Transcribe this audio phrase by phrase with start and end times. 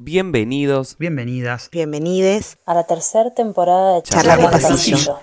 [0.00, 1.70] Bienvenidos, Bienvenidas.
[1.72, 4.44] Bienvenides a la tercera temporada de Charlas de.
[4.44, 5.18] Pasillo.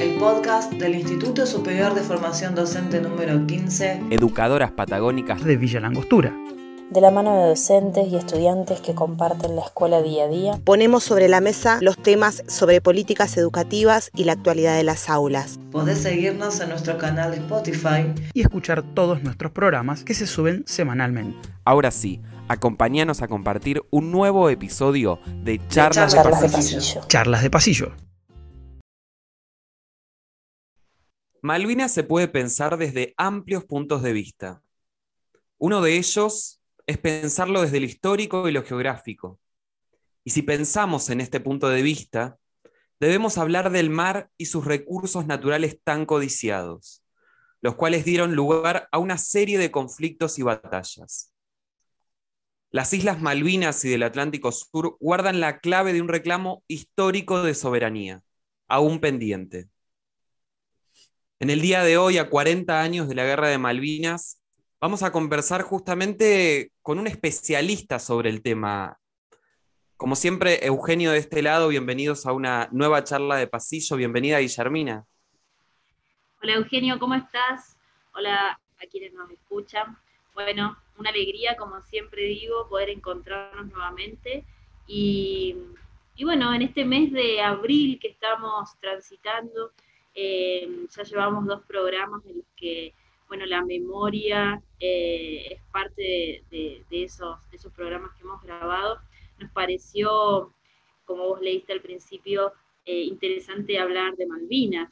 [0.00, 4.06] El podcast del Instituto Superior de Formación Docente número 15.
[4.10, 6.36] educadoras patagónicas de Villa Langostura.
[6.90, 11.04] De la mano de docentes y estudiantes que comparten la escuela día a día, ponemos
[11.04, 15.60] sobre la mesa los temas sobre políticas educativas y la actualidad de las aulas.
[15.70, 18.12] Podés seguirnos en nuestro canal de Spotify.
[18.34, 21.48] Y escuchar todos nuestros programas que se suben semanalmente.
[21.64, 26.78] Ahora sí, acompáñanos a compartir un nuevo episodio de Charlas, de Charlas de Pasillo.
[26.78, 27.08] Pasillo.
[27.08, 27.92] Charlas de pasillo.
[31.42, 34.62] Malvinas se puede pensar desde amplios puntos de vista.
[35.58, 39.40] Uno de ellos es pensarlo desde lo histórico y lo geográfico.
[40.24, 42.38] Y si pensamos en este punto de vista,
[43.00, 47.02] debemos hablar del mar y sus recursos naturales tan codiciados,
[47.60, 51.31] los cuales dieron lugar a una serie de conflictos y batallas.
[52.74, 57.54] Las Islas Malvinas y del Atlántico Sur guardan la clave de un reclamo histórico de
[57.54, 58.22] soberanía,
[58.66, 59.68] aún pendiente.
[61.38, 64.42] En el día de hoy, a 40 años de la Guerra de Malvinas,
[64.80, 68.96] vamos a conversar justamente con un especialista sobre el tema.
[69.98, 73.96] Como siempre, Eugenio de este lado, bienvenidos a una nueva charla de pasillo.
[73.96, 75.04] Bienvenida, Guillermina.
[76.42, 77.76] Hola Eugenio, ¿cómo estás?
[78.14, 79.98] Hola a quienes nos escuchan.
[80.34, 84.44] Bueno, una alegría, como siempre digo, poder encontrarnos nuevamente.
[84.86, 85.56] Y,
[86.16, 89.72] y bueno, en este mes de abril que estamos transitando,
[90.14, 92.94] eh, ya llevamos dos programas en los que,
[93.28, 96.02] bueno, la memoria eh, es parte
[96.50, 99.00] de, de- esos, de esos programas que hemos grabado.
[99.38, 100.52] Nos pareció,
[101.04, 102.52] como vos leíste al principio,
[102.84, 104.90] eh, interesante hablar de Malvinas.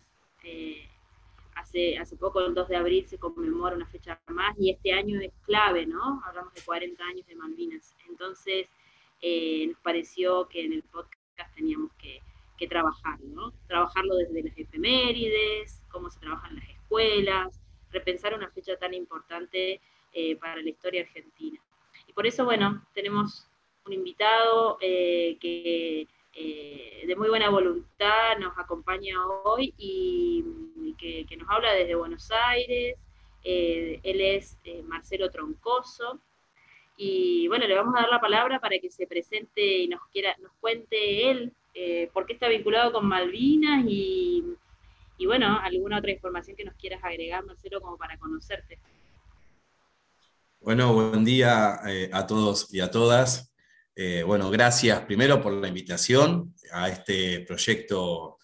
[1.70, 5.20] Hace, hace poco, el 2 de abril, se conmemora una fecha más y este año
[5.20, 6.20] es clave, ¿no?
[6.26, 7.96] Hablamos de 40 años de Malvinas.
[8.08, 8.68] Entonces,
[9.22, 12.20] eh, nos pareció que en el podcast teníamos que,
[12.58, 13.52] que trabajarlo, ¿no?
[13.68, 17.60] Trabajarlo desde las efemérides, cómo se trabaja en las escuelas,
[17.92, 19.80] repensar una fecha tan importante
[20.12, 21.60] eh, para la historia argentina.
[22.09, 23.48] Y por eso, bueno, tenemos
[23.86, 30.44] un invitado eh, que eh, de muy buena voluntad nos acompaña hoy y,
[30.98, 32.96] que, nos habla desde Buenos Aires.
[33.42, 36.20] Eh, él es eh, Marcelo Troncoso.
[36.96, 40.36] Y bueno, le vamos a dar la palabra para que se presente y nos, quiera,
[40.41, 41.52] nos cuente él
[42.12, 44.44] por qué está vinculado con Malvinas y,
[45.16, 48.78] y bueno, alguna otra información que nos quieras agregar, Marcelo, como para conocerte.
[50.60, 51.80] Bueno, buen día
[52.12, 53.50] a todos y a todas.
[53.95, 58.39] Eh, bueno, gracias primero por la invitación a este proyecto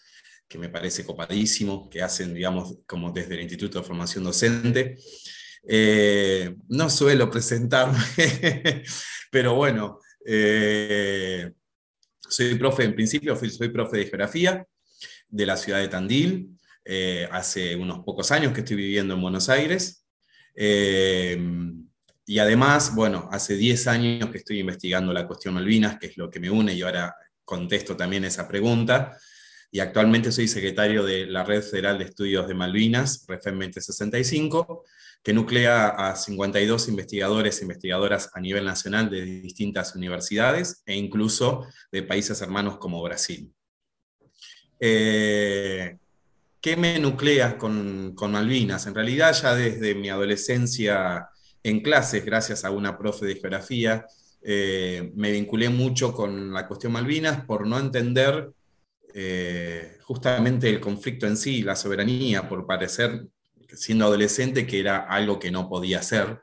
[0.49, 4.99] que me parece copadísimo, que hacen, digamos, como desde el Instituto de Formación Docente.
[5.69, 7.99] Eh, no suelo presentarme,
[9.31, 11.53] pero bueno, eh,
[12.29, 14.67] soy profe, en principio soy profe de geografía
[15.29, 16.51] de la ciudad de Tandil.
[17.33, 20.07] Hace unos pocos años que estoy viviendo en Buenos Aires.
[22.29, 26.29] Y además, bueno, hace 10 años que estoy investigando la cuestión Malvinas, que es lo
[26.29, 27.15] que me une, y ahora
[27.45, 29.17] contesto también esa pregunta.
[29.71, 34.85] Y actualmente soy secretario de la Red Federal de Estudios de Malvinas, REFEM 2065,
[35.23, 41.65] que nuclea a 52 investigadores e investigadoras a nivel nacional de distintas universidades e incluso
[41.93, 43.53] de países hermanos como Brasil.
[44.81, 45.97] Eh,
[46.61, 48.87] ¿Qué me nuclea con, con Malvinas?
[48.89, 51.29] En realidad ya desde mi adolescencia
[51.71, 54.07] en clases, gracias a una profe de geografía,
[54.43, 58.53] eh, me vinculé mucho con la cuestión Malvinas por no entender
[59.15, 63.27] eh, justamente el conflicto en sí, la soberanía, por parecer,
[63.75, 66.41] siendo adolescente, que era algo que no podía ser,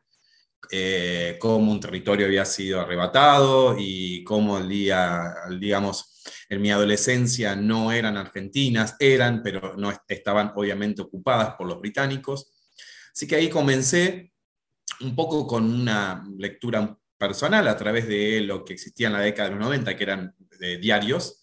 [0.71, 7.55] eh, cómo un territorio había sido arrebatado y cómo el día, digamos, en mi adolescencia
[7.55, 12.51] no eran argentinas, eran, pero no est- estaban obviamente ocupadas por los británicos.
[13.13, 14.32] Así que ahí comencé
[15.01, 19.49] un poco con una lectura personal a través de lo que existía en la década
[19.49, 20.35] de los 90, que eran
[20.79, 21.41] diarios,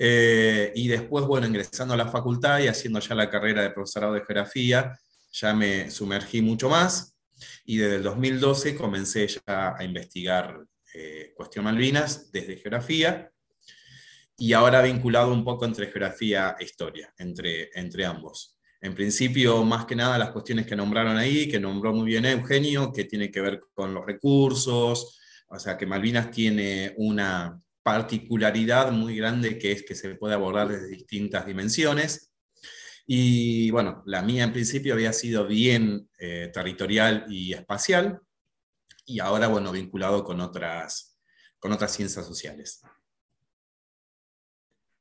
[0.00, 4.14] eh, y después, bueno, ingresando a la facultad y haciendo ya la carrera de profesorado
[4.14, 4.96] de geografía,
[5.32, 7.16] ya me sumergí mucho más,
[7.64, 10.64] y desde el 2012 comencé ya a investigar
[10.94, 13.32] eh, cuestión Malvinas desde geografía,
[14.36, 18.57] y ahora vinculado un poco entre geografía e historia, entre, entre ambos.
[18.80, 22.92] En principio, más que nada, las cuestiones que nombraron ahí, que nombró muy bien Eugenio,
[22.92, 29.16] que tiene que ver con los recursos, o sea, que Malvinas tiene una particularidad muy
[29.16, 32.32] grande que es que se puede abordar desde distintas dimensiones.
[33.06, 38.20] Y bueno, la mía en principio había sido bien eh, territorial y espacial,
[39.06, 41.18] y ahora, bueno, vinculado con otras,
[41.58, 42.82] con otras ciencias sociales.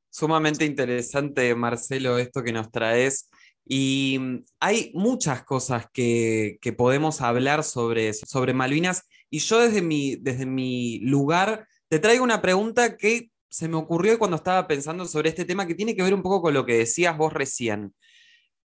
[0.10, 3.30] Sumamente interesante, Marcelo, esto que nos traes.
[3.68, 9.04] Y mm, hay muchas cosas que, que podemos hablar sobre, sobre Malvinas.
[9.30, 14.20] Y yo desde mi, desde mi lugar te traigo una pregunta que se me ocurrió
[14.20, 16.78] cuando estaba pensando sobre este tema, que tiene que ver un poco con lo que
[16.78, 17.94] decías vos recién.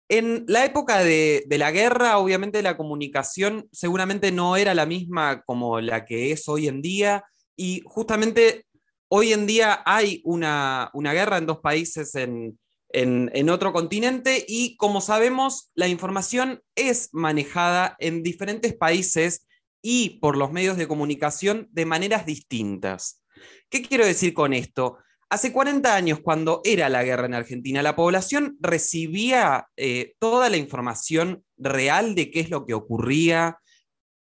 [0.07, 5.41] En la época de, de, la guerra, obviamente la comunicación seguramente no era la misma
[5.43, 7.23] como la que es hoy en día
[7.55, 8.65] y justamente
[9.07, 12.59] hoy en día hay una, una guerra en dos países en,
[12.95, 19.47] en, otro continente y como sabemos, la información es manejada en diferentes países
[19.81, 23.21] y por los medios de comunicación de maneras distintas.
[23.69, 24.97] ¿Qué quiero decir con esto?
[25.29, 30.57] Hace 40 años, cuando era la guerra en Argentina, la población recibía eh, toda la
[30.57, 33.59] información real de qué es lo que ocurría,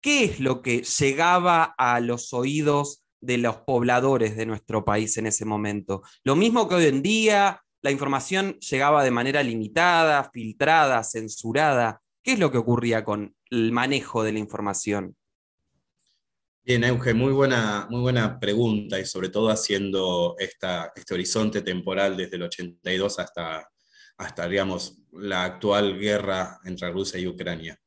[0.02, 5.28] qué es lo que llegaba a los oídos de los pobladores de nuestro país en
[5.28, 6.02] ese momento.
[6.24, 12.02] Lo mismo que hoy en día, la información llegaba de manera limitada, filtrada, censurada.
[12.22, 15.16] ¿Qué es lo que ocurría con el manejo de la información?
[16.62, 22.36] Bien, Euge, muy buena, muy buena pregunta y sobre todo haciendo este horizonte temporal desde
[22.36, 23.68] el 82 hasta,
[24.18, 27.80] hasta, digamos, la actual guerra entre Rusia y Ucrania.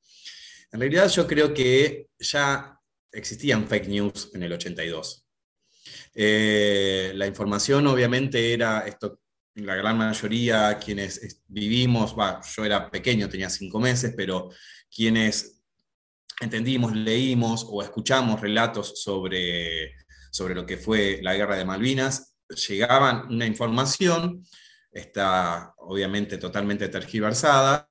[0.72, 2.76] En realidad yo creo que ya
[3.12, 5.28] existían fake news en el 82.
[6.14, 9.20] Eh, la información obviamente era, esto,
[9.54, 12.14] la gran mayoría quienes vivimos,
[12.54, 14.50] yo era pequeño, tenía cinco meses, pero
[14.94, 15.62] quienes
[16.40, 19.94] entendimos, leímos o escuchamos relatos sobre,
[20.30, 22.34] sobre lo que fue la guerra de Malvinas,
[22.68, 24.44] llegaban una información,
[24.90, 27.88] está obviamente totalmente tergiversada,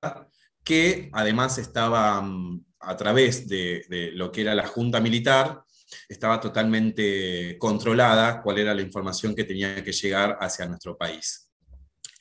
[0.64, 5.64] que además estaba mm, a través de, de, lo que era la Junta Militar,
[6.08, 11.51] estaba totalmente controlada cuál era la información que tenía que llegar hacia nuestro país.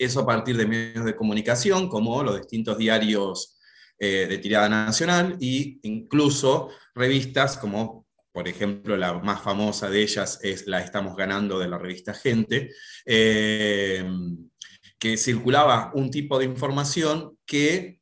[0.01, 3.59] Eso a partir de medios de comunicación, como los distintos diarios
[3.99, 10.39] eh, de tirada nacional e incluso revistas como, por ejemplo, la más famosa de ellas
[10.43, 12.71] es La Estamos Ganando de la revista Gente,
[13.05, 14.03] eh,
[14.99, 18.01] que circulaba un tipo de información que,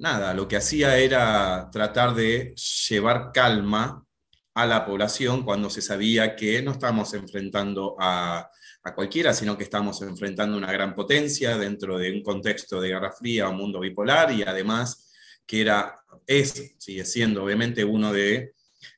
[0.00, 2.56] nada, lo que hacía era tratar de
[2.88, 4.04] llevar calma
[4.52, 8.50] a la población cuando se sabía que no estábamos enfrentando a,
[8.82, 13.12] a cualquiera, sino que estamos enfrentando una gran potencia dentro de un contexto de guerra
[13.12, 15.10] fría, un mundo bipolar y además
[15.46, 18.54] que era, es, sigue siendo obviamente uno de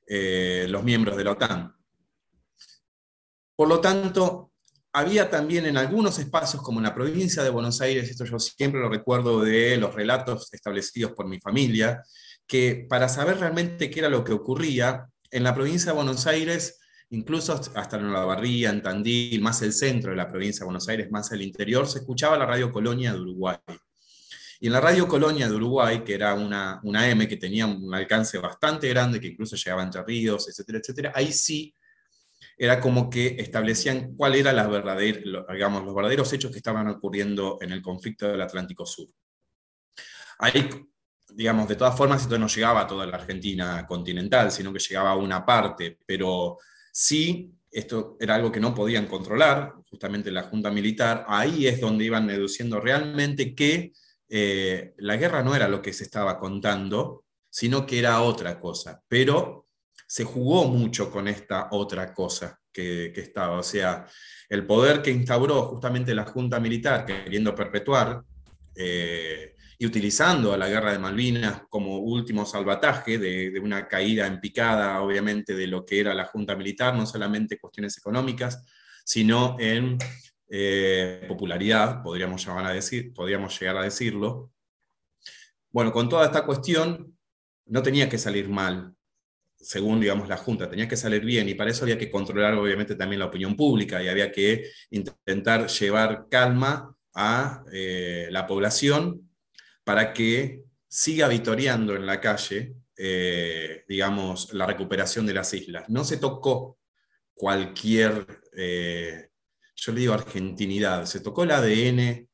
[0.06, 1.74] eh, los miembros de la OTAN.
[3.56, 4.52] Por lo tanto,
[4.92, 8.80] había también en algunos espacios, como en la provincia de Buenos Aires, esto yo siempre
[8.80, 12.02] lo recuerdo de los relatos establecidos por mi familia,
[12.46, 16.80] que para saber realmente qué era lo que ocurría, en la provincia de Buenos Aires,
[17.12, 20.88] incluso hasta en la Barría, en Tandil, más el centro de la provincia de Buenos
[20.88, 23.56] Aires, más el interior, se escuchaba la radio Colonia de Uruguay.
[24.60, 27.94] Y en la Radio Colonia de Uruguay, que era una, una M que tenía un
[27.94, 31.74] alcance bastante grande, que incluso llegaba entre ríos, etcétera, etcétera, ahí sí
[32.56, 38.28] era como que establecían cuáles eran los verdaderos hechos que estaban ocurriendo en el conflicto
[38.28, 39.08] del Atlántico Sur.
[40.38, 40.68] Ahí,
[41.34, 45.10] digamos, de todas formas, esto no llegaba a toda la Argentina continental, sino que llegaba
[45.10, 46.58] a una parte, pero
[46.92, 52.04] sí, esto era algo que no podían controlar, justamente la Junta Militar, ahí es donde
[52.04, 53.92] iban deduciendo realmente que
[54.28, 59.02] eh, la guerra no era lo que se estaba contando, sino que era otra cosa,
[59.08, 59.66] pero
[60.06, 64.06] se jugó mucho con esta otra cosa que, estaba, o sea,
[64.48, 68.22] el poder que instauró justamente la Junta Militar, queriendo perpetuar
[68.74, 74.38] eh, y utilizando a la guerra de Malvinas como último salvataje de, una caída en
[74.38, 78.64] picada, obviamente, de lo que era la Junta Militar, no solamente cuestiones económicas,
[79.04, 79.98] sino en
[80.48, 84.52] eh, popularidad, podríamos, llamar a decir, podríamos llegar a decirlo.
[85.72, 87.18] Bueno, con toda esta cuestión
[87.66, 88.94] no tenía que salir mal,
[89.56, 92.94] según digamos la Junta, tenía que salir bien y para eso había que controlar obviamente
[92.94, 99.31] también la opinión pública y había que intentar llevar calma a eh, la población
[99.84, 105.88] para que siga vitoreando en la calle, eh, digamos, la recuperación de las islas.
[105.88, 106.78] No se tocó
[107.34, 108.26] cualquier
[109.84, 112.28] yo le digo argentinidad, se tocó el ADN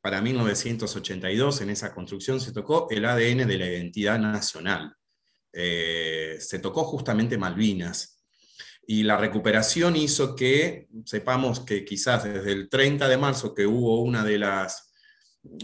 [0.00, 4.94] para 1982, en esa construcción se tocó el ADN de la identidad nacional,
[5.52, 8.20] eh, se tocó justamente Malvinas.
[8.84, 14.02] Y la recuperación hizo que sepamos que quizás desde el 30 de marzo, que hubo
[14.02, 14.91] una de las,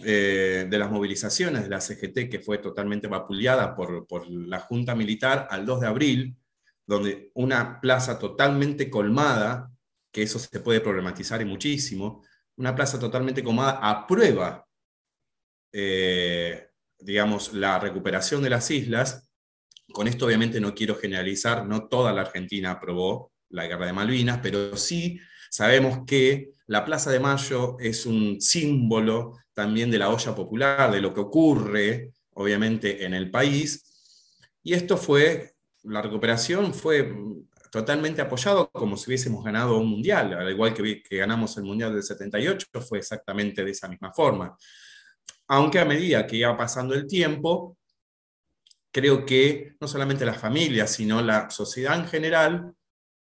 [0.05, 4.97] eh, de las movilizaciones de la CGT que fue totalmente vapuleada por, por la Junta
[4.97, 6.37] Militar, al 2 de abril,
[6.85, 9.71] donde una plaza totalmente colmada,
[10.11, 12.25] que eso se puede problematizar y muchísimo,
[12.57, 14.67] una plaza totalmente colmada aprueba,
[15.73, 19.31] eh, digamos, la recuperación de las islas.
[19.93, 24.41] Con esto obviamente no quiero generalizar, no toda la Argentina aprobó la guerra de Malvinas,
[24.43, 30.35] pero sí sabemos que la Plaza de Mayo es un símbolo también de la olla
[30.35, 33.85] popular, de lo que ocurre, obviamente, en el país.
[34.63, 37.13] Y esto fue, la recuperación fue
[37.71, 41.93] totalmente apoyado como si hubiésemos ganado un mundial, al igual que, que ganamos el mundial
[41.93, 44.57] del 78, fue exactamente de esa misma forma.
[45.49, 47.79] Aunque a medida que iba pasando el tiempo,
[48.93, 52.75] creo que no solamente las familias, sino la sociedad en general,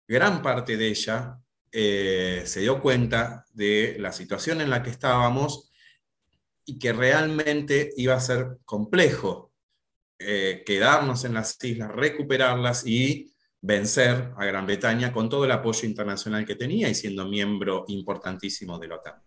[0.07, 1.37] gran parte de ella
[1.71, 5.71] eh, se dio cuenta de la situación en la que estábamos
[6.65, 9.51] y que realmente iba a ser complejo
[10.19, 13.31] eh, quedarnos en las islas, recuperarlas y
[13.61, 18.79] vencer a Gran Bretaña con todo el apoyo internacional que tenía y siendo miembro importantísimo
[18.79, 19.26] de la OTAN.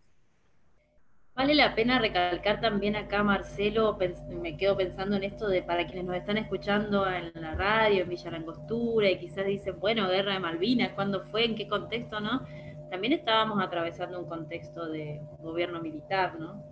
[1.34, 3.96] Vale la pena recalcar también acá, Marcelo,
[4.28, 8.08] me quedo pensando en esto de para quienes nos están escuchando en la radio, en
[8.08, 11.44] Villa Langostura, y quizás dicen, bueno, guerra de Malvinas, ¿cuándo fue?
[11.44, 12.20] ¿En qué contexto?
[12.20, 12.46] ¿no?
[12.90, 16.62] También estábamos atravesando un contexto de gobierno militar, ¿no?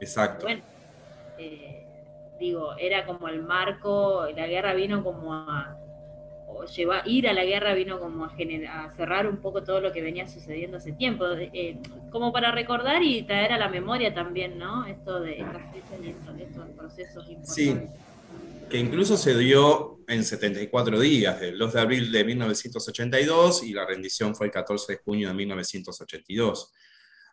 [0.00, 0.46] Exacto.
[0.46, 0.62] Bueno,
[1.36, 1.86] eh,
[2.38, 5.76] digo, era como el marco, la guerra vino como a
[6.66, 10.02] llevar, ir a la guerra vino como a, a, cerrar un poco todo lo que
[10.02, 11.78] venía sucediendo hace tiempo, eh,
[12.10, 14.86] como para recordar y traer a la memoria también, ¿no?
[14.86, 17.54] Esto de estas fechas y estos, procesos importantes.
[17.54, 17.76] Sí,
[18.68, 23.86] que incluso se dio en 74 días, del 2 de abril de 1982 y la
[23.86, 26.72] rendición fue el 14 de junio de 1982.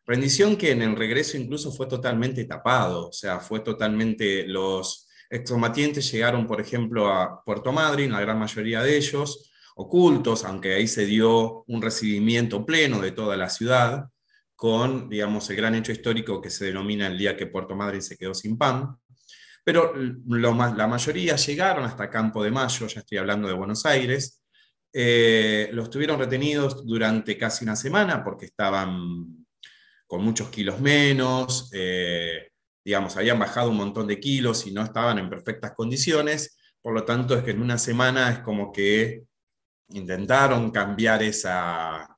[0.05, 6.11] Rendición que en el regreso incluso fue totalmente tapado, o sea, fue totalmente los Excombatientes
[6.11, 11.05] llegaron, por ejemplo, a Puerto Madryn, la gran mayoría de ellos, ocultos, aunque ahí se
[11.05, 14.09] dio un recibimiento pleno de toda la ciudad,
[14.55, 18.17] con, digamos, el gran hecho histórico que se denomina el día que Puerto Madryn se
[18.17, 18.97] quedó sin pan.
[19.63, 24.43] Pero la mayoría llegaron hasta Campo de Mayo, ya estoy hablando de Buenos Aires,
[24.91, 29.45] eh, los tuvieron retenidos durante casi una semana porque estaban
[30.07, 32.49] con muchos kilos menos, eh,
[32.89, 37.05] digamos, habían bajado un montón de kilos y no estaban en perfectas condiciones, por lo
[37.05, 39.25] tanto es que en una semana es como que
[39.89, 42.17] intentaron cambiar esa,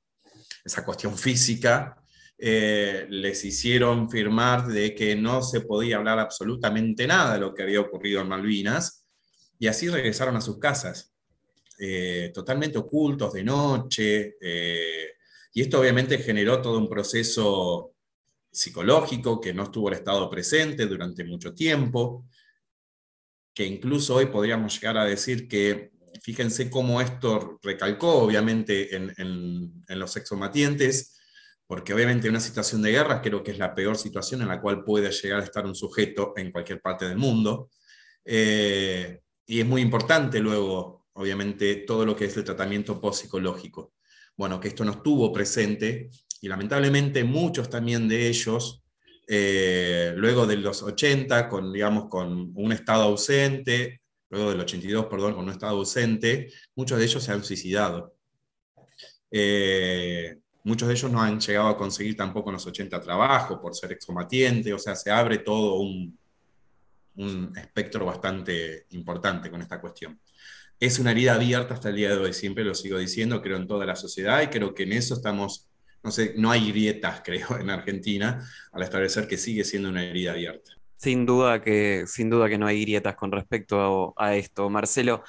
[0.63, 2.01] esa cuestión física,
[2.37, 7.63] eh, les hicieron firmar de que no se podía hablar absolutamente nada de lo que
[7.63, 9.05] había ocurrido en Malvinas,
[9.59, 11.13] y así regresaron a sus casas,
[11.79, 15.15] eh, totalmente ocultos de noche, eh,
[15.53, 17.90] y esto obviamente generó todo un proceso
[18.51, 22.25] psicológico, que no estuvo el Estado presente durante mucho tiempo,
[23.53, 25.91] que incluso hoy podríamos llegar a decir que,
[26.21, 31.17] fíjense cómo esto recalcó obviamente en, los exomatientes,
[31.65, 34.83] porque obviamente una situación de guerra creo que es la peor situación en la cual
[34.83, 37.69] puede llegar a estar un sujeto en cualquier parte del mundo.
[38.25, 43.93] Eh, y es muy importante luego, obviamente, todo lo que es el tratamiento post-psicológico.
[44.35, 46.09] Bueno, que esto no estuvo presente
[46.41, 48.83] y lamentablemente muchos también de ellos,
[49.27, 55.35] eh, luego de los 80, con, digamos, con un estado ausente, luego del 82, perdón,
[55.35, 58.15] con un estado ausente, muchos de ellos se han suicidado.
[59.29, 63.75] Eh, muchos de ellos no han llegado a conseguir tampoco en los 80 trabajo por
[63.75, 66.17] ser excombatiente, o sea, se abre todo un,
[67.17, 70.19] un espectro bastante importante con esta cuestión.
[70.79, 73.67] Es una herida abierta hasta el día de hoy, siempre lo sigo diciendo, creo en
[73.67, 75.70] toda la sociedad y creo que en eso estamos
[76.03, 80.31] no sé, no hay grietas, creo, en Argentina, al establecer que sigue siendo una herida
[80.31, 80.71] abierta.
[80.97, 85.23] Sin duda que, sin duda que no hay grietas con respecto a, esto, Marcelo.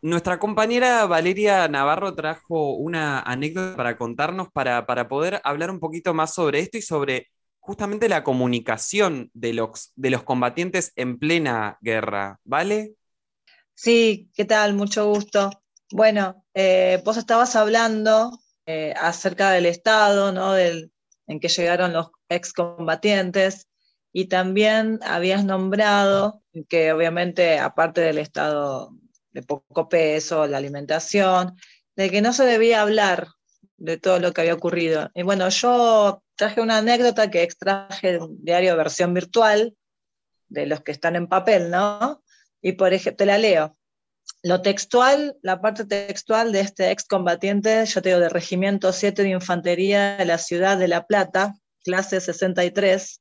[0.00, 6.14] Nuestra compañera Valeria Navarro trajo una anécdota para contarnos, para, para, poder hablar un poquito
[6.14, 11.76] más sobre esto y sobre justamente la comunicación de los, de los combatientes en plena
[11.82, 12.94] guerra, ¿vale?
[13.74, 14.74] Sí, ¿qué tal?
[14.74, 15.50] Mucho gusto.
[15.90, 18.38] Bueno, eh, vos estabas hablando
[18.70, 20.52] eh, acerca del estado ¿no?
[20.52, 20.92] del,
[21.26, 23.66] en que llegaron los excombatientes
[24.12, 28.90] y también habías nombrado que obviamente aparte del estado
[29.30, 31.56] de poco peso, la alimentación,
[31.96, 33.28] de que no se debía hablar
[33.78, 35.10] de todo lo que había ocurrido.
[35.14, 39.74] Y bueno, yo traje una anécdota que extraje un diario versión virtual
[40.48, 42.22] de los que están en papel, ¿no?
[42.60, 43.77] Y por ejemplo, te la leo.
[44.42, 49.30] Lo textual, la parte textual de este excombatiente, yo te digo, del Regimiento 7 de
[49.30, 53.20] Infantería de la Ciudad de La Plata, clase 63,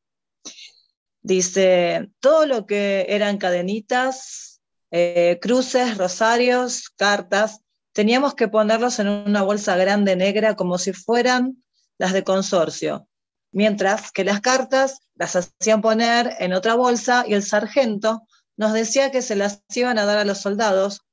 [1.23, 7.61] dice, todo lo que eran cadenitas, eh, cruces, rosarios, cartas,
[7.93, 11.63] teníamos que ponerlos en una bolsa grande negra como si fueran
[11.97, 13.07] las de consorcio,
[13.51, 18.21] mientras que las cartas las hacían poner en otra bolsa y el sargento
[18.55, 21.06] nos decía que se las iban a dar a los soldados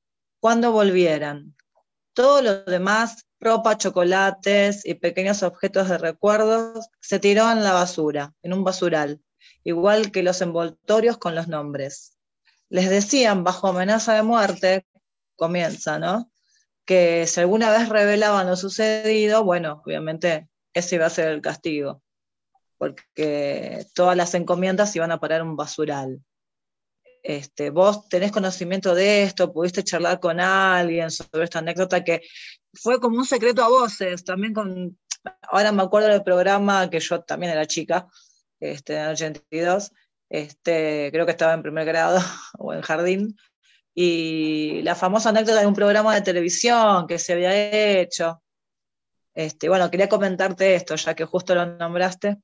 [0.45, 1.57] cuando volvieran.
[2.13, 8.35] Todo lo demás, ropa, chocolates y pequeños objetos de recuerdos, se tiró en la basura,
[8.43, 9.23] en un basural,
[9.63, 12.19] igual que los envoltorios con los nombres.
[12.69, 14.87] Les decían, bajo amenaza de muerte,
[15.35, 16.31] comienza, ¿no?
[16.85, 22.03] Que si alguna vez revelaban lo sucedido, bueno, obviamente ese iba a ser el castigo,
[22.77, 26.23] porque todas las encomiendas iban a parar un basural.
[27.25, 32.21] Este, vos tenés conocimiento de esto, pudiste charlar con alguien sobre esta anécdota que
[32.75, 34.99] fue como un secreto a voces, también con,
[35.41, 38.07] ahora me acuerdo del programa que yo también era chica,
[38.61, 39.93] este, en el 82,
[40.29, 42.21] este, creo que estaba en primer grado
[42.59, 43.39] o en jardín,
[43.95, 48.43] y la famosa anécdota de un programa de televisión que se había hecho.
[49.33, 52.37] Este, bueno, quería comentarte esto, ya que justo lo nombraste.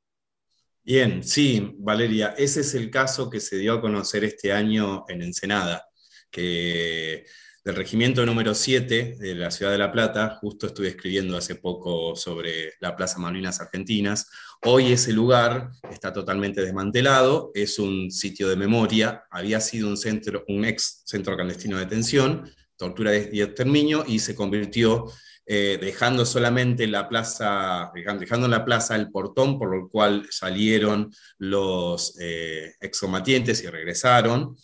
[0.83, 5.21] Bien, sí, Valeria, ese es el caso que se dio a conocer este año en
[5.23, 5.87] Ensenada,
[6.31, 7.27] que
[7.63, 12.17] del regimiento número 7 de la ciudad de La Plata, justo estuve escribiendo hace poco
[12.17, 14.31] sobre la Plaza Malvinas Argentinas.
[14.63, 20.45] Hoy ese lugar está totalmente desmantelado, es un sitio de memoria, había sido un, centro,
[20.49, 25.13] un ex centro clandestino de detención, tortura y exterminio, y se convirtió
[25.47, 31.13] eh, dejando solamente la plaza, dejando en la plaza el portón por el cual salieron
[31.39, 34.57] los eh, excombatientes y regresaron,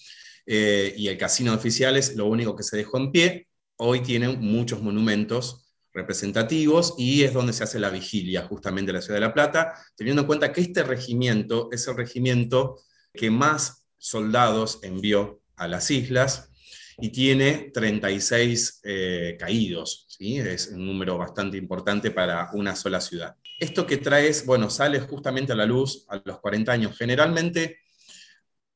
[0.46, 4.28] eh, y el casino de oficiales, lo único que se dejó en pie, hoy tiene
[4.28, 9.26] muchos monumentos representativos y es donde se hace la vigilia justamente de la ciudad de
[9.26, 12.78] La Plata, teniendo en cuenta que este regimiento es el regimiento
[13.12, 16.50] que más soldados envió a las islas
[16.98, 23.36] y tiene 36 eh, caídos, es un número bastante importante para una sola ciudad.
[23.58, 26.96] Esto que traes, bueno, sale justamente a la luz a los 40 años.
[26.96, 27.80] Generalmente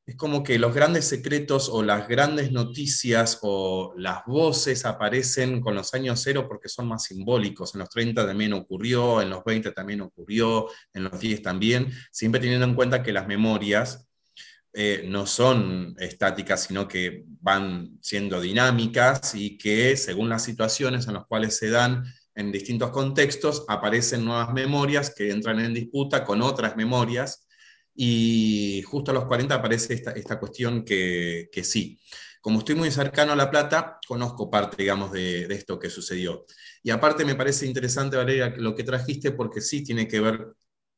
[0.05, 5.75] es como que los grandes secretos o las grandes noticias o las voces aparecen con
[5.75, 7.75] los años cero porque son más simbólicos.
[7.75, 12.41] En los 30 también ocurrió, en los 20 también ocurrió, en los 10 también, siempre
[12.41, 14.10] teniendo en cuenta que las memorias
[14.73, 21.15] eh, no son estáticas, sino que van siendo dinámicas y que según las situaciones en
[21.15, 22.05] las cuales se dan
[22.37, 27.49] en distintos contextos, aparecen nuevas memorias que entran en disputa con otras memorias
[27.95, 32.01] y justo a los 40 aparece esta, cuestión que, sí.
[32.41, 36.47] Como estoy muy cercano a La Plata, conozco parte, digamos, de, de esto que sucedió.
[36.83, 40.55] Y aparte me parece interesante, Valeria, lo que trajiste porque sí tiene que ver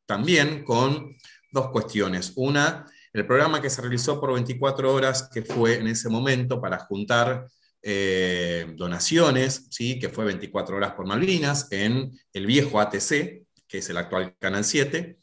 [0.06, 1.16] también con
[1.50, 2.32] dos cuestiones.
[2.36, 6.78] Una, el programa que se realizó por 24 horas, que fue en ese momento para
[6.78, 7.46] juntar
[7.82, 9.98] eh, donaciones, ¿sí?
[9.98, 14.64] que fue 24 horas por Malvinas, en el viejo ATC, que es el actual Canal
[14.64, 15.18] 7,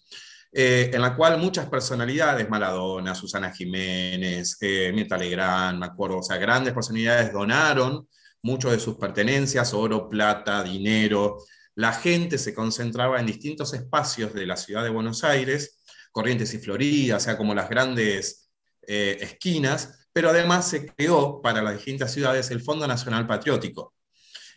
[0.51, 6.23] eh, en la cual muchas personalidades, Maradona, Susana Jiménez, eh, Mirta Legrand, me acuerdo, o
[6.23, 8.07] sea, grandes personalidades donaron
[8.41, 11.37] mucho de sus pertenencias, oro, plata, dinero.
[11.75, 15.78] La gente se concentraba en distintos espacios de la ciudad de Buenos Aires
[16.11, 18.49] Corrientes y Florida, o sea, como las grandes
[18.87, 23.93] eh, esquinas, pero además se creó para las distintas ciudades el Fondo Nacional Patriótico.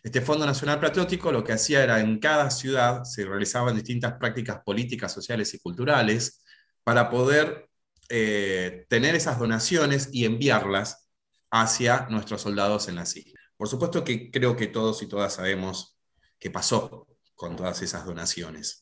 [0.03, 4.61] Este Fondo Nacional Patriótico lo que hacía era en cada ciudad se realizaban distintas prácticas
[4.65, 6.43] políticas, sociales y culturales
[6.83, 7.69] para poder
[8.09, 11.09] eh, tener esas donaciones y enviarlas
[11.51, 13.43] hacia nuestros soldados en las islas.
[13.57, 15.97] Por supuesto que creo que todos y todas sabemos
[16.39, 18.82] qué pasó con todas esas donaciones.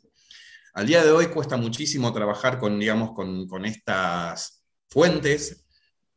[0.72, 5.66] Al día de hoy cuesta muchísimo trabajar con, digamos, con, estas fuentes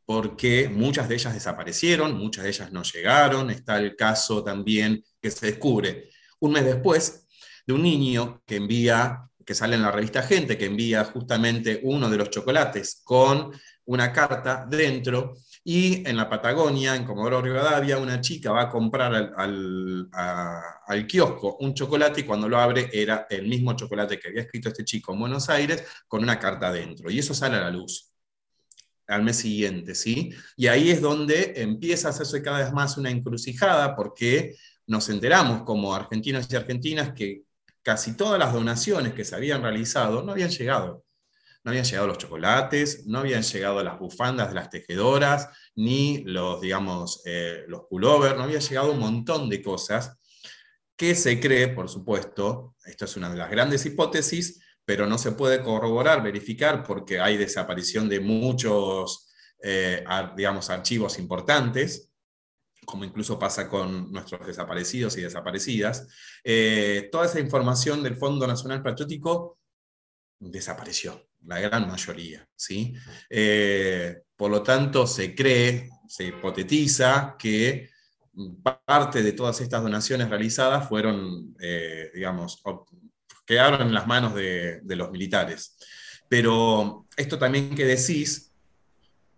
[0.04, 3.50] porque muchas de ellas desaparecieron, muchas de ellas no llegaron.
[3.50, 7.26] Está el caso también que se descubre un mes después
[7.66, 12.08] de un niño que envía, que sale en la revista Gente, que envía justamente uno
[12.08, 13.50] de los chocolates con
[13.86, 15.34] una carta dentro
[15.66, 21.72] y en la Patagonia, en Comodoro Rivadavia, una chica va a comprar al, kiosco un
[21.72, 25.20] chocolate y cuando lo abre era el mismo chocolate que había escrito este chico en
[25.20, 27.10] Buenos Aires con una carta dentro.
[27.10, 28.12] Y eso sale a la luz
[29.06, 30.34] al mes siguiente, ¿sí?
[30.56, 35.62] Y ahí es donde empieza a hacerse cada vez más una encrucijada porque nos enteramos
[35.62, 37.44] como argentinos y argentinas que
[37.82, 41.03] casi todas las donaciones que se habían realizado no habían llegado
[41.64, 46.60] no habían llegado los chocolates, no habían llegado las bufandas de las tejedoras, ni los,
[46.60, 50.18] digamos, eh, los pullovers, no había llegado un montón de cosas
[50.96, 55.32] que se cree, por supuesto, esto es una de las grandes hipótesis, pero no se
[55.32, 60.04] puede corroborar, verificar, porque hay desaparición de muchos, eh,
[60.36, 62.10] digamos, archivos importantes,
[62.84, 66.06] como incluso pasa con nuestros desaparecidos y desaparecidas,
[66.44, 69.58] eh, toda esa información del Fondo Nacional Patriótico
[70.38, 72.46] desapareció, la gran mayoría.
[72.54, 72.94] ¿sí?
[73.28, 77.90] Eh, por lo tanto, se cree, se hipotetiza que
[78.84, 82.62] parte de todas estas donaciones realizadas fueron, eh, digamos,
[83.46, 85.76] quedaron en las manos de, de los militares.
[86.28, 88.54] Pero esto también que decís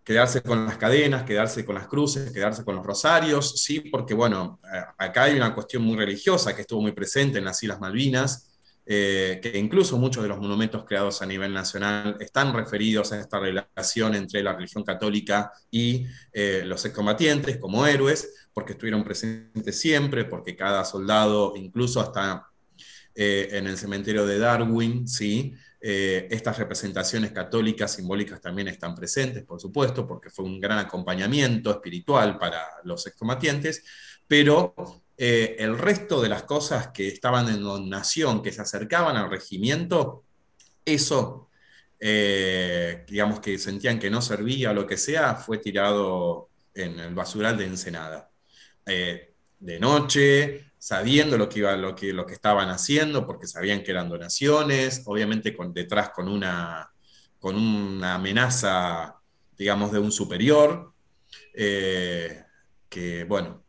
[0.07, 4.61] quedarse con las cadenas, quedarse con las cruces, quedarse con los rosarios, sí, porque bueno,
[4.97, 8.56] acá hay una cuestión muy religiosa que estuvo muy presente en las Islas Malvinas,
[8.87, 13.41] eh, que incluso muchos de los monumentos creados a nivel nacional están referidos a esta
[13.41, 20.25] relación entre la religión católica y eh, los excombatientes como héroes, porque estuvieron presentes siempre,
[20.25, 22.47] porque cada soldado, incluso hasta
[23.19, 25.55] en el cementerio de Darwin, ¿sí?
[25.89, 31.71] Eh, estas representaciones católicas simbólicas también están presentes, por supuesto, porque fue un gran acompañamiento
[31.71, 33.85] espiritual para los excombatientes,
[34.27, 34.75] pero
[35.19, 40.25] eh, el resto de las cosas que estaban en donación, que se acercaban al regimiento,
[40.85, 41.49] eso,
[41.99, 47.15] eh, digamos que sentían que no servía o lo que sea, fue tirado en el
[47.15, 48.31] basural de Ensenada.
[49.59, 53.91] de noche, sabiendo lo que, iba, lo que, lo que estaban haciendo, porque sabían que
[53.91, 56.93] eran donaciones, obviamente con, detrás con una,
[57.41, 59.17] con una amenaza,
[59.59, 60.93] digamos, de un superior,
[61.55, 62.45] eh,
[62.89, 63.65] que, bueno,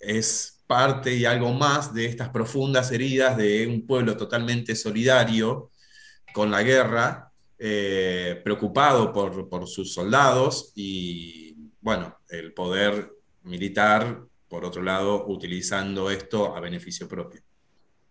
[0.00, 5.70] es parte y algo más de estas profundas heridas de un pueblo totalmente solidario
[6.32, 14.24] con la guerra, eh, preocupado por, por sus soldados y, bueno, el poder militar
[14.54, 17.40] por otro lado, utilizando esto a beneficio propio.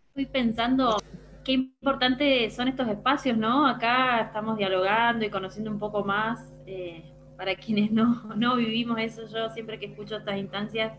[0.09, 0.97] Estoy pensando
[1.45, 3.65] qué importantes son estos espacios, ¿no?
[3.65, 6.51] Acá estamos dialogando y conociendo un poco más.
[6.67, 10.91] Eh, para quienes no, no vivimos eso, yo siempre que escucho estas instancias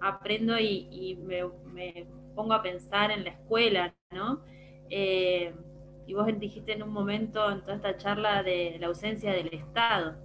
[0.00, 4.42] aprendo y, me, pongo a pensar en la escuela, ¿no?
[4.90, 5.52] Eh,
[6.06, 10.16] y vos dijiste en un momento, en toda esta charla, de la ausencia del Estado,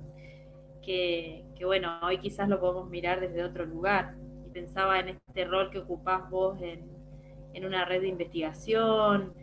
[0.82, 4.16] que, bueno, hoy quizás lo podemos mirar desde otro lugar
[4.54, 6.94] pensaba en este rol que ocupás vos en,
[7.66, 9.34] una red de investigación,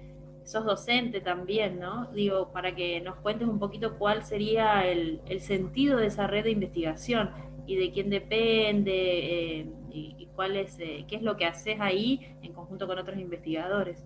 [0.44, 2.10] sos docente también, ¿no?
[2.12, 6.50] Digo, para que nos cuentes un poquito cuál sería el, sentido de esa red de
[6.50, 7.30] investigación
[7.66, 12.20] y de quién depende eh, y, cuál es, eh, qué es lo que haces ahí
[12.42, 13.98] en conjunto con otros investigadores.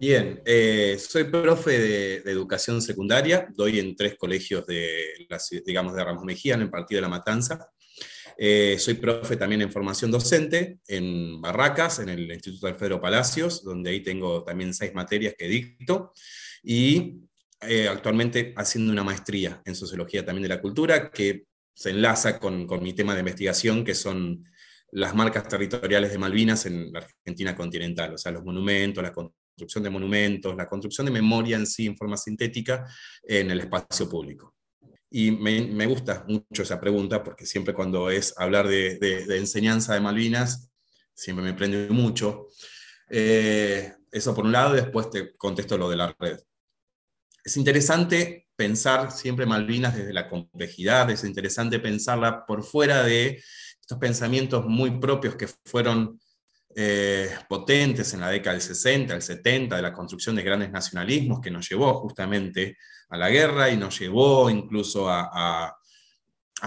[0.00, 5.26] Bien, eh, soy profe de, educación secundaria, doy en tres colegios de,
[5.64, 7.68] digamos, de Ramos Mejía, en el Partido de la Matanza.
[8.36, 13.90] Eh, soy profe también en formación docente en Barracas, en el Instituto Alfredo Palacios, donde
[13.90, 16.12] ahí tengo también seis materias que dicto.
[16.62, 17.20] Y
[17.88, 22.82] actualmente haciendo una maestría en sociología también de la cultura, que se enlaza con, con
[22.82, 24.44] mi tema de investigación, que son
[24.94, 29.82] las marcas territoriales de Malvinas en la Argentina continental, o sea, los monumentos, la construcción
[29.82, 32.86] de monumentos, la construcción de memoria en sí en forma sintética
[33.24, 34.54] en el espacio público.
[35.10, 40.70] Y me, gusta mucho esa pregunta porque siempre cuando es hablar de, enseñanza de Malvinas,
[41.12, 42.46] siempre me prende mucho.
[43.10, 46.38] Eh, eso por un lado, después te contesto lo de la red.
[47.44, 53.42] Es interesante pensar siempre Malvinas desde la complejidad, es interesante pensarla por fuera de
[53.84, 56.18] estos pensamientos muy propios que fueron
[56.74, 61.42] eh, potentes en la década del 60, el 70, de la construcción de grandes nacionalismos
[61.42, 62.78] que nos llevó justamente
[63.10, 65.76] a la guerra y nos llevó incluso a,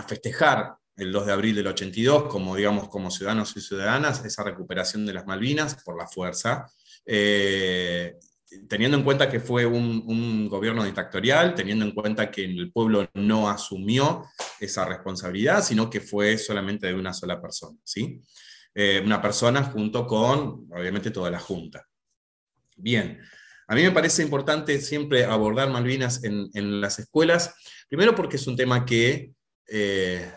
[0.08, 5.04] festejar el 2 de abril del 82 como, digamos, como ciudadanos y ciudadanas, esa recuperación
[5.08, 6.70] de las Malvinas por la fuerza,
[7.04, 8.16] eh,
[8.70, 13.50] teniendo en cuenta que fue un, gobierno dictatorial, teniendo en cuenta que el pueblo no
[13.50, 14.26] asumió
[14.60, 18.22] esa responsabilidad, sino que fue solamente de una sola persona, ¿sí?
[18.74, 21.86] Eh, una persona junto con, obviamente, toda la Junta.
[22.76, 23.20] Bien,
[23.68, 27.56] a mí me parece importante siempre abordar Malvinas en, las escuelas,
[27.90, 29.34] primero porque es un tema que
[29.68, 30.32] eh,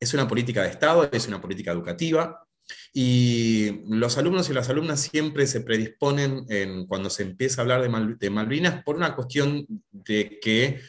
[0.00, 2.47] es una política de Estado, es una política educativa,
[2.92, 7.82] y los alumnos y las alumnas siempre se predisponen en, cuando se empieza a hablar
[8.18, 10.80] de, Malvinas por una cuestión de que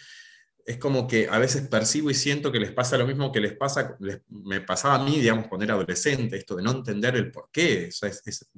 [0.66, 3.54] es como que a veces percibo y siento que les pasa lo mismo que les
[3.58, 3.98] pasa,
[4.30, 7.90] me pasaba a mí, digamos, cuando era adolescente, esto de no entender el por qué,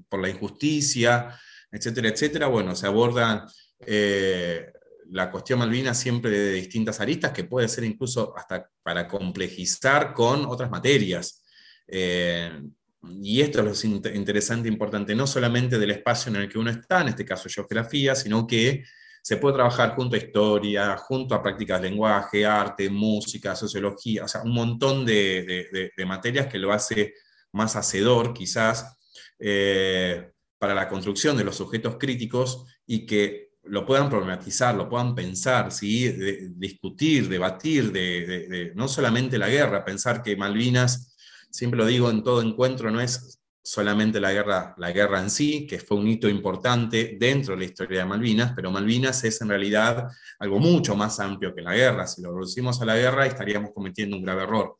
[0.09, 1.39] por la injusticia,
[1.71, 3.47] etcétera, etcétera, bueno, se aborda
[3.85, 4.73] eh,
[5.09, 10.45] la cuestión Malvinas siempre de distintas aristas, que puede ser incluso hasta para complejizar con
[10.45, 11.43] otras materias.
[11.87, 12.61] Eh,
[13.03, 16.69] y esto es lo interesante e importante, no solamente del espacio en el que uno
[16.69, 18.83] está, en este caso geografía, sino que
[19.23, 24.27] se puede trabajar junto a historia, junto a prácticas de lenguaje, arte, música, sociología, o
[24.27, 27.13] sea, un montón de, materias que lo hace
[27.53, 28.97] más hacedor quizás
[29.39, 35.13] eh, para la construcción de los sujetos críticos y que lo puedan problematizar, lo puedan
[35.13, 36.11] pensar, ¿sí?
[36.55, 41.10] discutir, debatir, de, no solamente la guerra, pensar que Malvinas,
[41.51, 45.67] siempre lo digo en todo encuentro, no es solamente la guerra, la guerra en sí,
[45.67, 49.49] que fue un hito importante dentro de la historia de Malvinas, pero Malvinas es en
[49.49, 50.07] realidad
[50.39, 52.07] algo mucho más amplio que la guerra.
[52.07, 54.77] Si lo reducimos a la guerra, estaríamos cometiendo un grave error.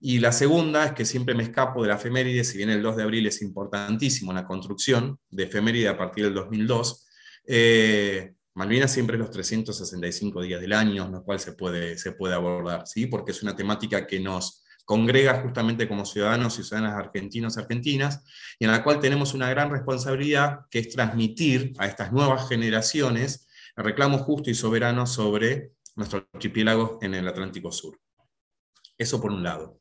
[0.00, 2.96] Y la segunda es que siempre me escapo de la efeméride, si bien el 2
[2.96, 7.06] de abril es importantísimo la construcción de efeméride a partir del 2002,
[7.46, 12.12] eh, Malvinas siempre es los 365 días del año, en los cuales se puede, se
[12.12, 13.06] puede abordar, ¿sí?
[13.06, 18.24] porque es una temática que nos congrega justamente como ciudadanos y ciudadanas argentinos y argentinas,
[18.58, 23.48] y en la cual tenemos una gran responsabilidad que es transmitir a estas nuevas generaciones
[23.76, 27.98] el reclamo justo y soberano sobre nuestro archipiélago en el Atlántico Sur.
[28.96, 29.80] Eso por un lado.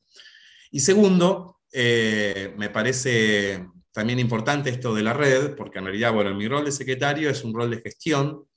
[0.72, 6.34] Y segundo, eh, me parece también importante esto de la red, porque en realidad, bueno,
[6.34, 8.48] mi rol de secretario es un rol de gestión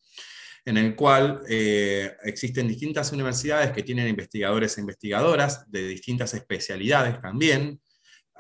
[0.66, 7.20] en el cual eh, existen distintas universidades que tienen investigadores e investigadoras de distintas especialidades
[7.22, 7.81] también.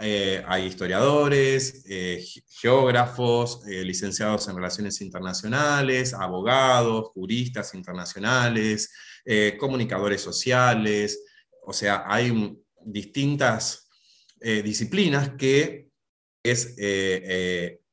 [0.00, 2.22] Eh, hay historiadores, eh,
[2.60, 8.92] geógrafos, licenciados en relaciones internacionales, abogados, juristas internacionales,
[9.58, 11.20] comunicadores sociales,
[11.64, 13.88] o sea, hay distintas
[14.40, 15.88] disciplinas que
[16.44, 16.76] es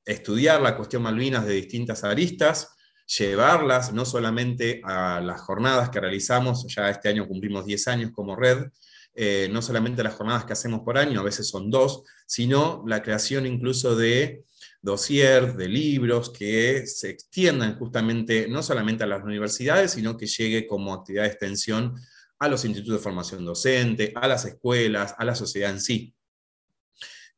[0.06, 2.73] estudiar la cuestión Malvinas de distintas aristas,
[3.06, 8.36] llevarlas no solamente a las jornadas que realizamos, ya este año cumplimos 10 años como
[8.36, 8.68] red,
[9.16, 13.04] eh, no solamente las jornadas que hacemos por año, a veces son dos, sino la
[13.04, 14.44] creación incluso de
[14.82, 20.66] dossiers, de libros que se extiendan justamente no solamente a las universidades, sino que llegue
[20.68, 21.96] como actividad de extensión
[22.40, 26.14] a los institutos de formación docente, a las escuelas, a la sociedad en sí.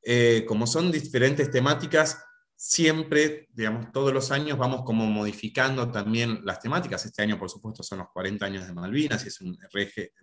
[0.01, 2.19] Eh, como son diferentes temáticas,
[2.55, 7.05] siempre, digamos, todos los años vamos como modificando también las temáticas.
[7.05, 9.57] Este año, por supuesto, son los 40 años de Malvinas y es un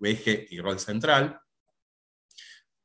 [0.00, 1.38] eje, y rol central.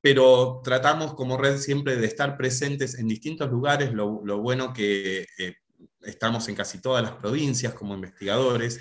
[0.02, 4.08] Pero tratamos como red siempre de estar presentes en distintos lugares, lo,
[4.40, 5.56] bueno que eh,
[6.02, 8.80] estamos en casi todas las provincias como investigadores,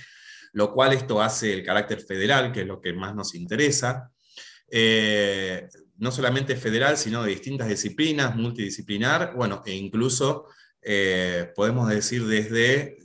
[0.53, 4.13] lo cual esto hace el carácter federal, que es lo que más nos interesa.
[4.69, 10.47] Eh, no solamente federal, sino de distintas disciplinas, multidisciplinar, bueno, e incluso
[10.83, 12.99] eh, podemos decir desde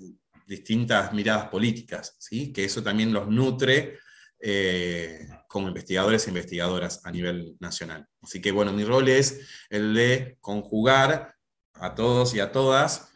[0.45, 2.51] distintas miradas políticas, ¿sí?
[2.51, 3.99] que eso también los nutre
[4.39, 8.05] eh, como investigadores e investigadoras a nivel nacional.
[8.21, 11.35] Así que bueno, mi rol es el de conjugar
[11.75, 13.07] a todos y a todas,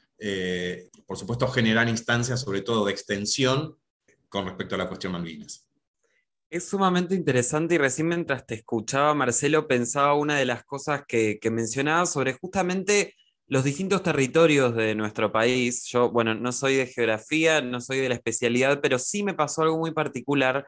[1.05, 3.77] por supuesto generar instancias sobre todo de extensión
[4.29, 5.64] con respecto a la cuestión Malvinas.
[6.49, 11.37] Es sumamente interesante y recién mientras te escuchaba, Marcelo, pensaba una de las cosas que,
[11.39, 13.15] que mencionaba sobre justamente
[13.47, 15.85] los distintos territorios de nuestro país.
[15.85, 19.63] Yo, bueno, no soy de geografía, no soy de la especialidad, pero sí me pasó
[19.63, 20.65] algo muy particular,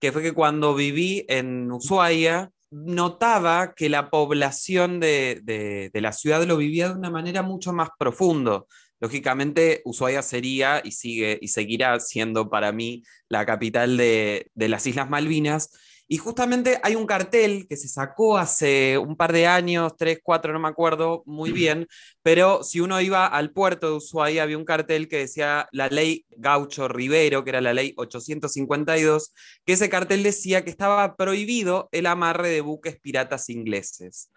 [0.00, 6.56] que fue que cuando viví en Ushuaia, notaba que la población de, la ciudad lo
[6.56, 8.66] vivía de una manera mucho más profundo.
[9.04, 14.86] Lógicamente, Ushuaia sería y sigue y seguirá siendo para mí la capital de, de las
[14.86, 15.68] Islas Malvinas,
[16.06, 20.54] y justamente hay un cartel que se sacó hace un par de años, tres, cuatro,
[20.54, 21.86] no me acuerdo muy bien,
[22.22, 26.24] pero si uno iba al puerto de Ushuaia había un cartel que decía la ley
[26.30, 29.34] Gaucho Rivero, que era la ley 852,
[29.66, 34.30] que ese cartel decía que estaba prohibido el amarre de buques piratas ingleses.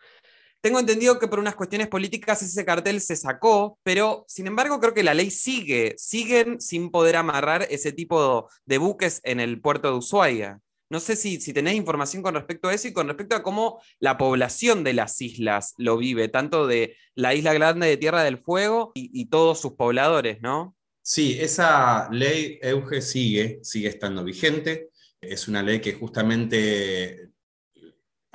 [0.61, 4.93] Tengo entendido que por unas cuestiones políticas ese cartel se sacó, pero sin embargo creo
[4.93, 9.91] que la ley sigue, siguen sin poder amarrar ese tipo de buques en el puerto
[9.91, 10.59] de Ushuaia.
[10.89, 13.81] No sé si, si tenés información con respecto a eso y con respecto a cómo
[13.99, 18.37] la población de las islas lo vive, tanto de la isla grande de Tierra del
[18.37, 20.75] Fuego y, todos sus pobladores, ¿no?
[21.01, 24.89] Sí, esa ley Euge sigue, sigue estando vigente.
[25.19, 27.31] Es una ley que justamente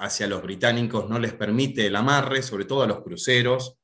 [0.02, 3.78] hacia los británicos no les permite el amarre, sobre todo a los cruceros,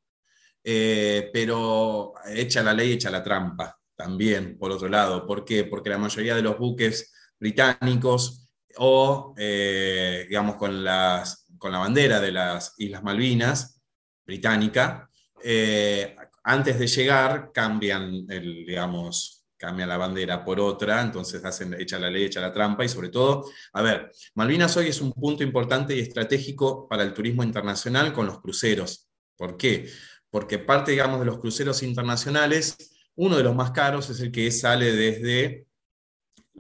[0.63, 5.27] eh, pero echa la ley, echa la trampa también, por otro lado.
[5.27, 5.65] ¿Por qué?
[5.65, 12.21] Porque la mayoría de los buques británicos o, eh, digamos, con, las, con la bandera
[12.21, 13.81] de las Islas Malvinas,
[14.27, 15.09] británica,
[15.43, 21.99] eh, antes de llegar cambian, el, digamos, cambia la bandera por otra, entonces hacen, echa
[21.99, 25.43] la ley, echa la trampa y sobre todo, a ver, Malvinas hoy es un punto
[25.43, 29.09] importante y estratégico para el turismo internacional con los cruceros.
[29.37, 29.91] ¿Por qué?
[30.31, 32.77] Porque parte, digamos, de los cruceros internacionales,
[33.17, 35.67] uno de los más caros es el que sale desde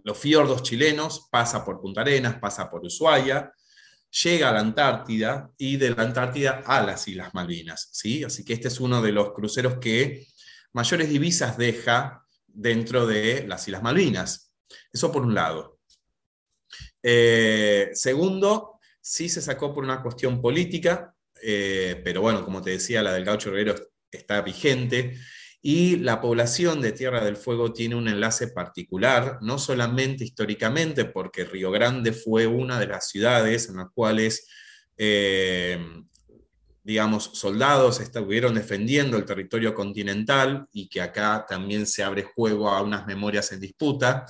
[0.04, 3.52] los fiordos chilenos, pasa por Punta Arenas, pasa por Ushuaia,
[4.24, 7.90] llega a la Antártida y de la Antártida a las Islas Malvinas.
[7.92, 8.24] ¿sí?
[8.24, 10.26] Así que este es uno de los cruceros que
[10.72, 12.24] mayores divisas deja
[12.58, 14.52] dentro de las Islas Malvinas.
[14.92, 15.78] Eso por un lado.
[17.02, 23.02] Eh, segundo, sí se sacó por una cuestión política, eh, pero bueno, como te decía,
[23.02, 23.76] la del gaucho guerrero
[24.10, 25.16] está vigente.
[25.60, 31.44] Y la población de Tierra del Fuego tiene un enlace particular, no solamente históricamente, porque
[31.44, 34.48] Río Grande fue una de las ciudades en las cuales,
[34.96, 35.78] eh,
[36.88, 42.80] digamos, soldados estuvieron defendiendo el territorio continental y que acá también se abre juego a
[42.80, 44.24] unas memorias en disputa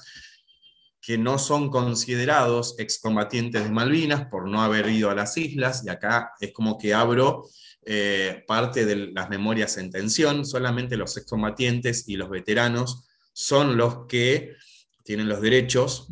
[1.00, 5.88] que no son considerados excombatientes de Malvinas por no haber ido a las islas, y
[5.88, 7.48] acá es como que abro
[7.86, 14.06] eh, parte de las memorias en tensión, solamente los excombatientes y los veteranos son los
[14.08, 14.56] que
[15.04, 16.08] tienen los derechos,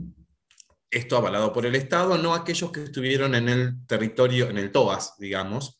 [0.92, 5.14] esto avalado por el Estado, no aquellos que estuvieron en el territorio, en el TOAS,
[5.18, 5.75] digamos,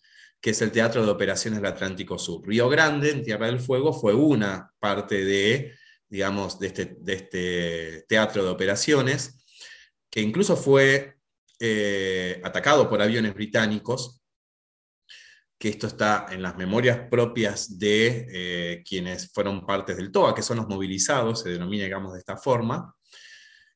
[0.47, 2.47] que es el Teatro de Operaciones del Atlántico Sur.
[2.47, 5.75] Río Grande, en Tierra del Fuego, fue una parte de,
[6.09, 9.45] digamos, de este, de este teatro de operaciones,
[10.09, 11.17] que incluso fue
[11.59, 14.23] eh, atacado por aviones británicos
[15.59, 20.43] que esto está en las memorias propias de eh, quienes fueron partes del TOA, que
[20.43, 22.95] son los movilizados, se denomina, digamos, de esta forma.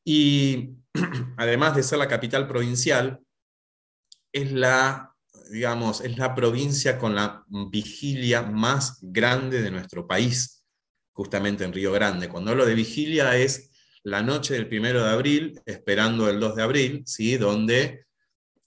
[0.04, 0.76] Y
[1.36, 3.18] además de ser la capital provincial,
[4.32, 5.09] es la,
[5.50, 10.64] digamos, es la provincia con la vigilia más grande de nuestro país,
[11.12, 12.28] justamente en Río Grande.
[12.28, 13.70] Cuando hablo de vigilia es
[14.02, 17.36] la noche del primero de abril, esperando el 2 de abril, ¿sí?
[17.36, 18.06] donde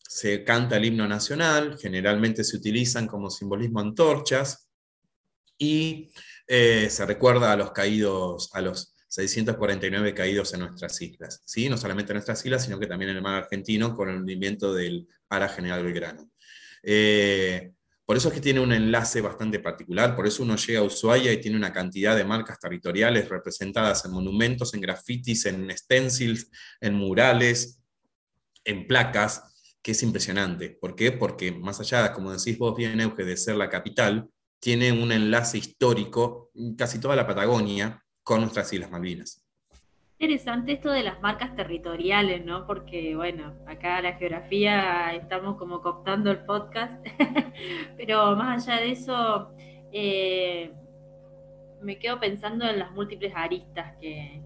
[0.07, 4.69] se canta el himno nacional, generalmente se utilizan como simbolismo antorchas
[5.57, 6.11] y
[6.47, 11.69] eh, se recuerda a los caídos, a los 649 caídos en nuestras islas, ¿sí?
[11.69, 14.73] no solamente en nuestras islas, sino que también en el mar argentino con el hundimiento
[14.73, 16.29] del Ara General Belgrano.
[16.83, 17.73] Eh,
[18.05, 21.31] por eso es que tiene un enlace bastante particular, por eso uno llega a Ushuaia
[21.31, 26.49] y tiene una cantidad de marcas territoriales representadas en monumentos, en grafitis, en stencils,
[26.81, 27.81] en murales,
[28.65, 29.43] en placas,
[29.81, 30.69] que es impresionante.
[30.69, 31.11] ¿Por qué?
[31.13, 35.57] Porque más allá, como decís vos bien, Euge, de ser la capital, tiene un enlace
[35.57, 39.42] histórico, casi toda la Patagonia, con nuestras Islas Malvinas.
[40.23, 42.65] Interesante esto de las marcas territoriales, ¿no?
[42.65, 47.05] Porque, bueno, acá la geografía estamos como cooptando el podcast,
[47.97, 49.51] pero más allá de eso,
[49.91, 50.71] eh,
[51.81, 54.41] me quedo pensando en las múltiples aristas que,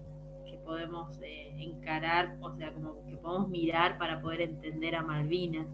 [0.64, 5.68] podemos eh, encarar, o sea, como que podemos mirar para poder entender a Malvinas.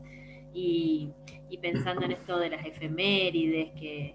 [0.52, 1.12] Y,
[1.62, 4.14] pensando en esto de las efemérides que,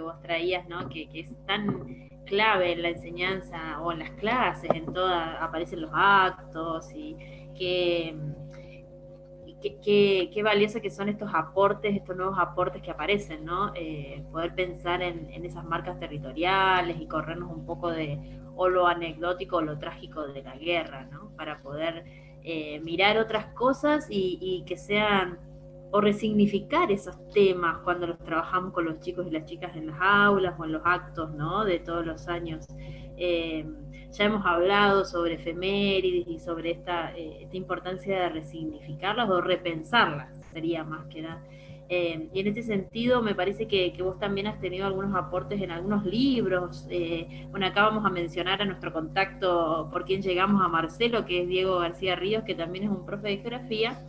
[0.00, 0.88] vos traías, ¿no?
[0.88, 5.90] Que, es tan clave en la enseñanza o en las clases, en todas, aparecen los
[5.94, 7.16] actos y
[7.56, 8.16] que
[9.62, 13.72] qué, qué, valioso que son estos aportes, estos nuevos aportes que aparecen, ¿no?
[13.74, 18.18] Eh, poder pensar en, esas marcas territoriales y corrernos un poco de
[18.54, 21.30] o lo anecdótico o lo trágico de la guerra, ¿no?
[21.36, 22.04] Para poder
[22.42, 25.38] eh, mirar otras cosas y, que sean
[25.92, 29.96] o resignificar esos temas cuando los trabajamos con los chicos y las chicas en las
[30.00, 31.64] aulas o en los actos, ¿no?
[31.64, 32.66] De todos los años.
[33.16, 33.64] Eh,
[34.10, 40.28] ya hemos hablado sobre efemérides y sobre esta, eh, esta importancia de resignificarlas o repensarlas,
[40.52, 41.42] sería más que nada.
[41.94, 45.70] Eh, y en este sentido me parece que, vos también has tenido algunos aportes en
[45.70, 46.86] algunos libros.
[46.90, 51.42] Eh, bueno, acá vamos a mencionar a nuestro contacto por quien llegamos a Marcelo, que
[51.42, 54.02] es Diego García Ríos, que también es un profe de geografía,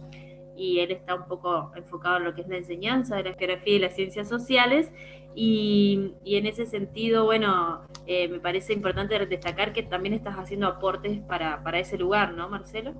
[0.56, 3.76] y él está un poco enfocado en lo que es la enseñanza de la geografía
[3.76, 4.92] y las ciencias sociales.
[5.36, 11.20] Y, en ese sentido, bueno, eh, me parece importante destacar que también estás haciendo aportes
[11.22, 12.94] para, ese lugar, ¿no, Marcelo?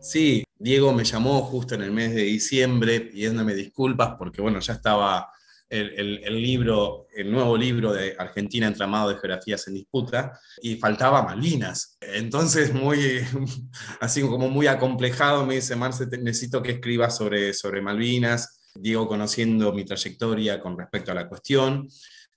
[0.00, 4.74] Sí, Diego me llamó justo en el mes de diciembre pidiéndome disculpas porque, bueno, ya
[4.74, 5.30] estaba
[5.68, 11.96] el, libro, el nuevo libro de Argentina entramado de geografías en disputa, y faltaba Malvinas.
[12.00, 13.20] Entonces, muy,
[14.00, 18.60] así como muy acomplejado, me dice, Marce, necesito que escribas sobre, sobre Malvinas.
[18.76, 21.88] Diego conociendo mi trayectoria con respecto a la cuestión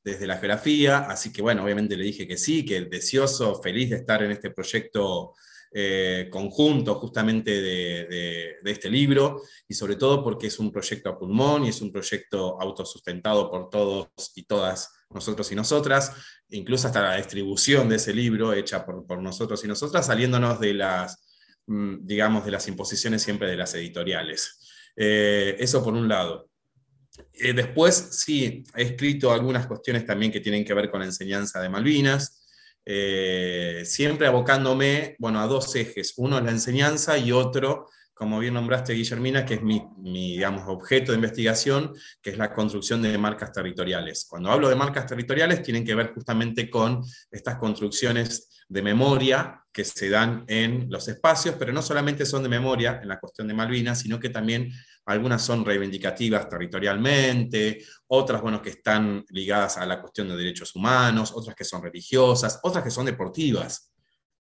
[0.04, 3.98] desde la geografía, así que bueno, obviamente le dije que sí, que deseoso, feliz de
[3.98, 5.34] estar en este proyecto
[5.72, 11.66] eh, conjunto justamente de, este libro y sobre todo porque es un proyecto a pulmón
[11.66, 16.12] y es un proyecto autosustentado por todos y todas nosotros y nosotras,
[16.50, 21.24] incluso hasta la distribución de ese libro hecha por, nosotros y nosotras, saliéndonos de las,
[21.68, 24.60] mm, digamos, de las imposiciones siempre de las editoriales.
[24.96, 26.50] Eh, eso por un lado.
[27.34, 31.62] Eh, después, sí, he escrito algunas cuestiones también que tienen que ver con la enseñanza
[31.62, 32.47] de Malvinas.
[32.90, 36.14] Eh, siempre abocándome bueno, a dos ejes.
[36.16, 41.12] Uno es la enseñanza y otro como bien nombraste, Guillermina, que es mi, digamos, objeto
[41.12, 44.26] de investigación, que es la construcción de marcas territoriales.
[44.28, 49.84] Cuando hablo de marcas territoriales, tienen que ver justamente con estas construcciones de memoria que
[49.84, 53.54] se dan en los espacios, pero no solamente son de memoria en la cuestión de
[53.54, 54.72] Malvinas, sino que también
[55.08, 61.32] algunas son reivindicativas territorialmente, otras, bueno, que están ligadas a la cuestión de derechos humanos,
[61.34, 63.92] otras que son religiosas, otras que son deportivas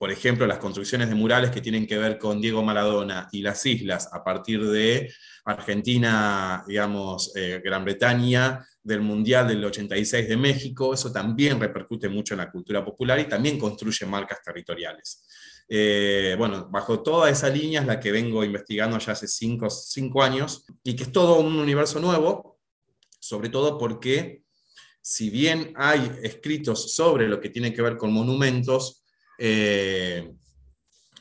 [0.01, 3.67] por ejemplo, las construcciones de murales que tienen que ver con Diego Maradona y las
[3.67, 5.13] islas a partir de
[5.45, 12.33] Argentina, digamos, eh, Gran Bretaña, del Mundial del 86 de México, eso también repercute mucho
[12.33, 15.23] en la cultura popular y también construye marcas territoriales.
[15.73, 20.21] Eh, bueno, bajo toda esa línea es la que vengo investigando ya hace cinco, cinco
[20.21, 22.59] años y que es todo un universo nuevo,
[23.21, 24.43] sobre todo porque
[25.01, 29.05] si bien hay escritos sobre lo que tiene que ver con monumentos,
[29.39, 30.33] eh,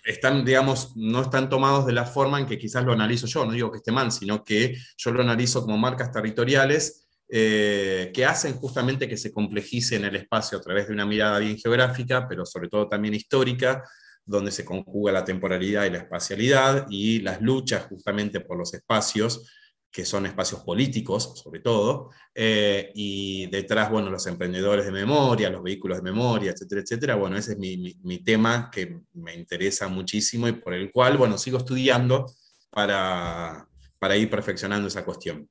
[0.03, 3.51] están, digamos, no están tomados de la forma en que quizás lo analizo yo, no
[3.51, 8.55] digo que esté mal, sino que yo lo analizo como marcas territoriales eh, que hacen
[8.55, 12.47] justamente que se complejice en el espacio a través de una mirada bien geográfica, pero
[12.47, 13.83] sobre todo también histórica,
[14.29, 19.51] donde se conjuga la temporalidad y la espacialidad y las luchas justamente por los espacios
[19.91, 25.63] que son espacios políticos, sobre todo, eh, y detrás, bueno, los emprendedores de memoria, los
[25.63, 27.15] vehículos de memoria, etcétera, etcétera.
[27.15, 31.39] Bueno, ese es mi, mi, tema que me interesa muchísimo y por el cual, bueno,
[31.39, 32.27] sigo estudiando
[32.69, 33.67] para,
[33.97, 35.49] para ir perfeccionando esa cuestión.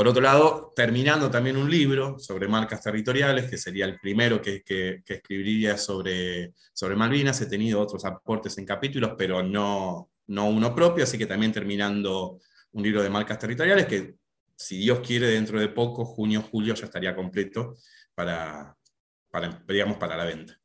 [0.00, 4.62] Por otro lado, terminando también un libro sobre marcas territoriales, que sería el primero que,
[5.06, 7.38] escribiría sobre, sobre Malvinas.
[7.42, 12.40] He tenido otros aportes en capítulos, pero no, no uno propio, así que también terminando
[12.72, 14.14] un libro de marcas territoriales que,
[14.56, 17.76] si Dios quiere, dentro de poco, junio, julio, ya estaría completo
[18.14, 18.74] para,
[19.68, 20.58] digamos, para la venta.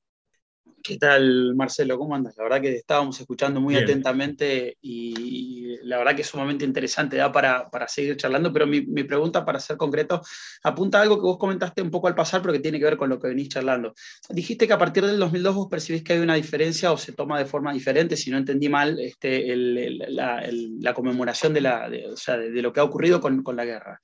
[0.87, 1.97] ¿Qué tal, Marcelo?
[1.97, 2.37] ¿Cómo andas?
[2.37, 7.31] La verdad que estábamos escuchando muy atentamente y la verdad que es sumamente interesante, da
[7.31, 10.21] para, para seguir charlando, pero mi, mi, pregunta, para ser concreto,
[10.63, 12.97] apunta a algo que vos comentaste un poco al pasar, pero que tiene que ver
[12.97, 13.95] con lo que venís charlando.
[14.29, 17.39] Dijiste que a partir del 2002 vos percibís que hay una diferencia o se toma
[17.39, 21.89] de forma diferente, si no entendí mal, este, el, la, el, la, conmemoración de, la,
[21.89, 23.99] de, o sea, de, de, lo que ha ocurrido con, con la guerra.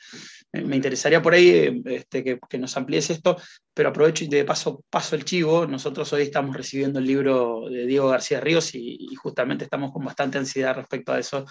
[0.51, 3.37] Me, me, interesaría por ahí este, que, que nos amplíes esto,
[3.73, 5.67] pero aprovecho y de paso paso el chivo.
[5.67, 10.05] Nosotros hoy estamos recibiendo recibiendo el libro de Diego García Ríos y, justamente estamos con
[10.05, 11.45] bastante ansiedad respecto a eso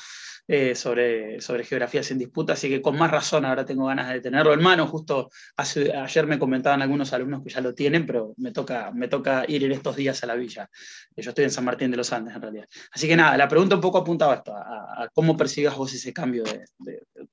[0.49, 4.21] eh, sobre, sobre geografías en disputa, así que con más razón ahora tengo ganas de
[4.21, 4.87] tenerlo en mano.
[4.87, 9.45] Justo ayer me comentaban algunos alumnos que ya lo tienen, pero me toca, me toca
[9.47, 10.71] ir en estos días a la villa.
[11.15, 12.67] Yo estoy en San Martín de los Andes en realidad.
[12.91, 16.15] Así que nada, la pregunta un poco apuntaba a esto, a, cómo percibas vos ese
[16.15, 16.65] cambio de,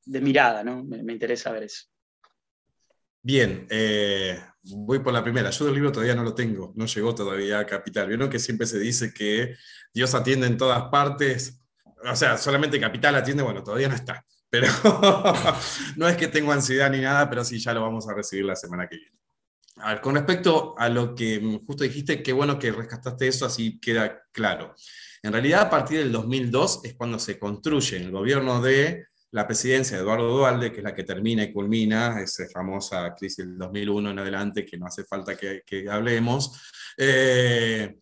[0.06, 0.84] de, mirada, ¿no?
[0.84, 1.86] Me interesa ver eso.
[3.22, 5.50] Bien, eh, voy por la primera.
[5.50, 8.08] Yo del libro todavía no lo tengo, no llegó todavía a Capital.
[8.08, 9.56] Vieron que siempre se dice que
[9.94, 11.60] Dios atiende en todas partes.
[12.10, 14.26] O sea, solamente Capital atiende, bueno, todavía no está.
[14.50, 14.68] Pero
[15.98, 18.56] no es que tengo ansiedad ni nada, pero sí ya lo vamos a recibir la
[18.56, 19.18] semana que viene.
[19.80, 23.80] A ver, con respecto a lo que justo dijiste, qué bueno que rescataste eso, así
[23.80, 24.74] queda claro.
[25.22, 29.98] En realidad, a partir del 2002 es cuando se construye el gobierno de la presidencia
[29.98, 34.12] de Eduardo Dualde, que es la que termina y culmina esa famosa crisis del 2001
[34.12, 36.62] en adelante, que no hace falta que, hablemos,
[36.98, 37.98] eh,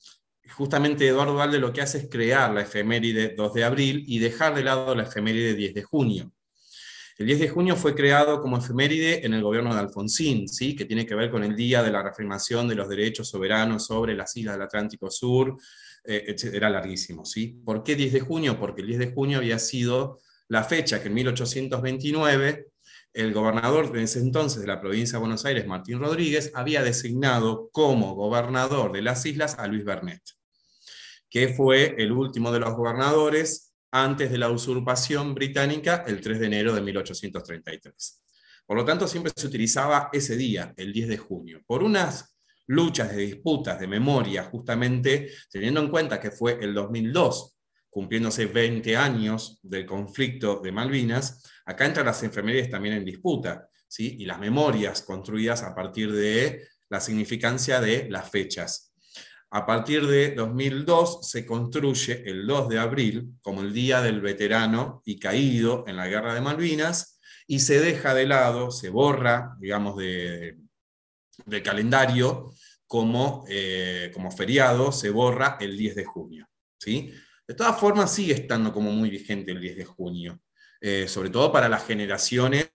[0.56, 4.54] justamente Eduardo Dualde lo que hace es crear la efeméride 2 de abril y dejar
[4.56, 6.32] de lado la efeméride 10 de junio.
[7.18, 10.76] El 10 de junio fue creado como efeméride en el gobierno de Alfonsín, ¿sí?
[10.76, 14.16] que tiene que ver con el día de la reafirmación de los derechos soberanos sobre
[14.16, 15.56] las islas del Atlántico Sur,
[16.04, 17.24] eh, era larguísimo.
[17.24, 17.58] ¿sí?
[17.64, 18.60] ¿Por qué 10 de junio?
[18.60, 22.68] Porque el 10 de junio había sido la fecha que en 1829
[23.14, 27.70] el gobernador de ese entonces de la provincia de Buenos Aires, Martín Rodríguez, había designado
[27.72, 30.22] como gobernador de las islas a Luis Bernet,
[31.30, 36.46] que fue el último de los gobernadores antes de la usurpación británica el 3 de
[36.46, 38.22] enero de 1833.
[38.66, 42.36] Por lo tanto, siempre se utilizaba ese día, el 10 de junio, por unas
[42.68, 47.55] luchas de disputas de memoria, justamente teniendo en cuenta que fue el 2002
[47.96, 54.18] cumpliéndose 20 años del conflicto de Malvinas, acá entran las enfermerías también en disputa, ¿sí?
[54.20, 58.94] y las memorias construidas a partir de la significancia de las fechas.
[59.50, 65.02] A partir de 2002 se construye el 2 de abril como el Día del Veterano
[65.06, 69.96] y Caído en la Guerra de Malvinas, y se deja de lado, se borra, digamos,
[69.96, 70.58] de,
[71.46, 72.52] de calendario
[72.88, 76.50] como, eh, como feriado, se borra el 10 de junio.
[76.78, 77.14] ¿sí?
[77.48, 80.42] De todas formas, sigue estando como muy vigente el 10 de junio,
[80.82, 82.72] eh, sobre todo para las generaciones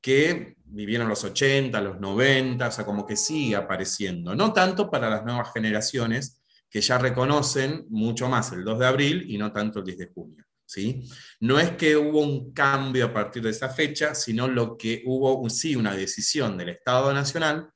[0.00, 4.34] que vivieron los 80, los 90, o sea, como que sigue apareciendo.
[4.34, 9.24] No tanto para las nuevas generaciones que ya reconocen mucho más el 2 de abril
[9.28, 10.44] y no tanto el 10 de junio.
[10.66, 11.08] ¿sí?
[11.40, 15.48] No es que hubo un cambio a partir de esa fecha, sino lo que hubo
[15.48, 17.70] sí una decisión del Estado Nacional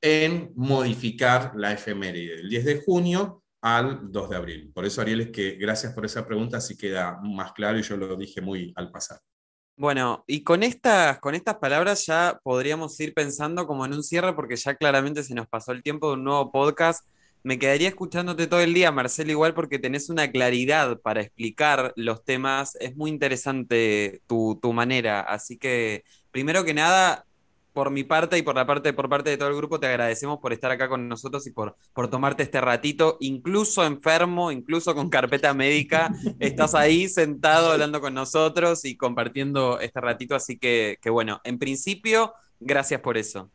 [0.00, 4.72] en modificar la efeméride del 10 de junio al 2 de abril.
[4.74, 7.96] Por eso, Ariel, es que gracias por esa pregunta, así queda más claro y yo
[7.96, 9.18] lo dije muy al pasar.
[9.76, 14.34] Bueno, y con estas, con estas palabras ya podríamos ir pensando como en un cierre,
[14.34, 17.06] porque ya claramente se nos pasó el tiempo de un nuevo podcast.
[17.44, 22.24] Me quedaría escuchándote todo el día, Marcelo, igual porque tenés una claridad para explicar los
[22.24, 22.74] temas.
[22.80, 25.20] Es muy interesante tu, tu manera.
[25.20, 26.02] Así que,
[26.32, 27.24] primero que nada,
[27.78, 30.40] por mi parte y por la parte, por parte de todo el grupo, te agradecemos
[30.40, 35.08] por estar acá con nosotros y por, por tomarte este ratito, incluso enfermo, incluso con
[35.08, 36.10] carpeta médica,
[36.40, 41.60] estás ahí sentado hablando con nosotros y compartiendo este ratito, así que, que bueno, en
[41.60, 43.48] principio, gracias por eso.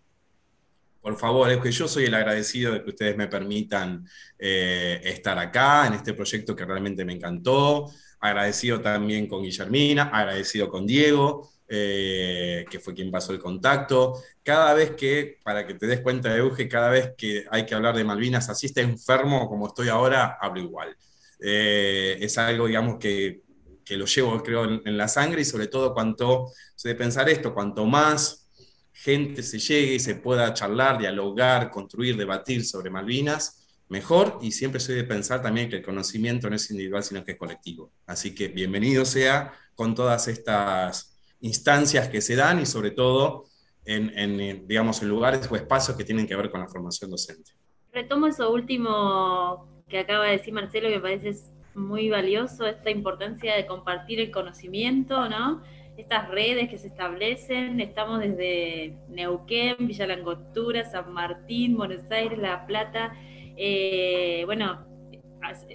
[1.02, 4.08] Por favor, es que yo soy el agradecido de que ustedes me permitan
[4.40, 7.92] eh, estar acá en este proyecto que realmente me encantó.
[8.22, 11.52] Agradecido también con Guillermina, agradecido con Diego.
[11.76, 14.22] Eh, que fue quien pasó el contacto.
[14.44, 17.96] Cada vez que, para que te des cuenta, Euge, cada vez que hay que hablar
[17.96, 20.96] de Malvinas, así esté enfermo como estoy ahora, hablo igual.
[21.40, 23.42] Eh, es algo, digamos, que,
[23.84, 26.52] que, lo llevo, creo, en, la sangre y sobre todo cuanto,
[26.84, 28.48] de pensar esto, cuanto más
[28.92, 34.80] gente se llegue y se pueda charlar, dialogar, construir, debatir sobre Malvinas, mejor y siempre
[34.80, 37.92] soy de pensar también que el conocimiento no es individual, sino que es colectivo.
[38.06, 41.13] Así que bienvenido sea con todas estas
[41.44, 43.46] instancias que se dan y sobre todo
[43.86, 47.52] en, digamos, en lugares o espacios que tienen que ver con la formación docente.
[47.92, 51.36] Retomo eso último que acaba de decir Marcelo, que me parece
[51.76, 55.62] muy valioso, esta importancia de compartir el conocimiento, ¿no?
[55.98, 62.66] Estas redes que se establecen, estamos desde Neuquén, Villa Langostura, San Martín, Buenos Aires, La
[62.66, 63.14] Plata,
[63.58, 64.86] eh, bueno,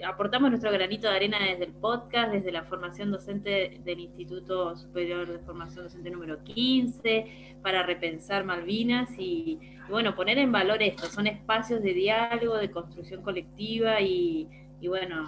[0.05, 5.27] aportamos nuestro granito de arena desde el podcast, desde la formación docente del Instituto Superior
[5.27, 9.59] de Formación Docente número 15, para repensar Malvinas y,
[9.89, 11.07] bueno, poner en valor esto.
[11.07, 14.47] Son espacios de diálogo, de construcción colectiva y,
[14.87, 15.27] bueno,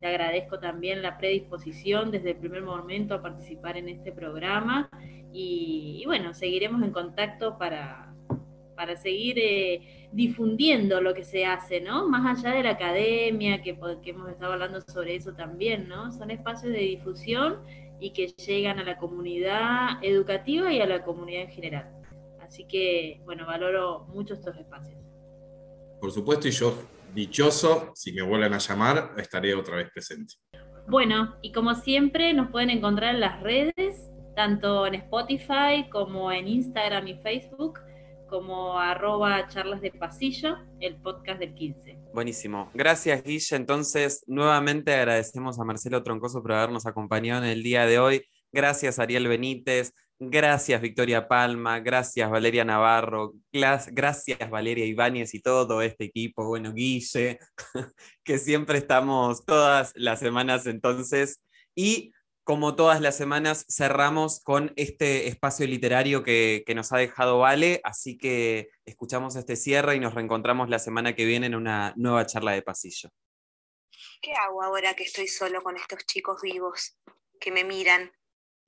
[0.00, 4.90] te agradezco también la predisposición desde el primer momento a participar en este programa
[5.32, 8.11] y, bueno, seguiremos en contacto para,
[8.74, 9.38] para seguir...
[9.38, 12.08] Eh, difundiendo lo que se hace, ¿no?
[12.08, 16.12] Más allá de la academia, que, hemos estado hablando sobre eso también, ¿no?
[16.12, 17.62] Son espacios de difusión
[17.98, 21.90] y que llegan a la comunidad educativa y a la comunidad en general.
[22.40, 25.00] Así que, bueno, valoro mucho estos espacios.
[26.00, 26.76] Por supuesto, y yo,
[27.14, 30.34] dichoso, si me vuelven a llamar, estaré otra vez presente.
[30.88, 36.48] Bueno, y como siempre, nos pueden encontrar en las redes, tanto en Spotify como en
[36.48, 37.78] Instagram y Facebook
[38.32, 41.98] como arroba charlas de pasillo, el podcast del 15.
[42.14, 42.70] Buenísimo.
[42.72, 43.56] Gracias, Guille.
[43.56, 48.24] Entonces, nuevamente agradecemos a Marcelo Troncoso por habernos acompañado en el día de hoy.
[48.50, 49.92] Gracias, Ariel Benítez.
[50.18, 51.80] Gracias, Victoria Palma.
[51.80, 53.34] Gracias, Valeria Navarro.
[53.52, 56.46] Gracias, Valeria Ibáñez y todo este equipo.
[56.46, 57.38] Bueno, Guille,
[58.24, 61.42] que siempre estamos todas las semanas entonces.
[61.74, 62.12] Y
[62.44, 68.18] como todas las semanas, cerramos con este espacio literario que, nos ha dejado Vale, así
[68.18, 72.52] que escuchamos este cierre y nos reencontramos la semana que viene en una nueva charla
[72.52, 73.10] de pasillo.
[74.20, 76.96] ¿Qué hago ahora que estoy solo con estos chicos vivos
[77.40, 78.12] que me miran,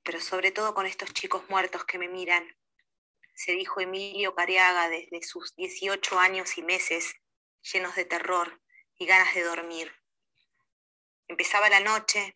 [0.02, 2.44] pero sobre todo con estos chicos muertos que me miran?
[3.34, 7.14] Se dijo Emilio Cariaga desde sus 18 años y meses,
[7.72, 8.60] llenos de terror
[8.96, 9.90] y ganas de dormir.
[11.26, 12.34] Empezaba la noche,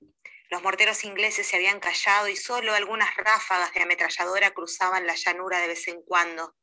[0.49, 5.61] los morteros ingleses se habían callado y solo algunas ráfagas de ametralladora cruzaban la llanura
[5.61, 6.57] de vez en cuando,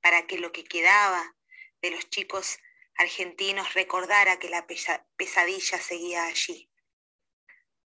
[0.00, 1.36] para que lo que quedaba
[1.80, 2.58] de los chicos
[2.96, 4.66] argentinos recordara que la
[5.16, 6.68] pesadilla seguía allí.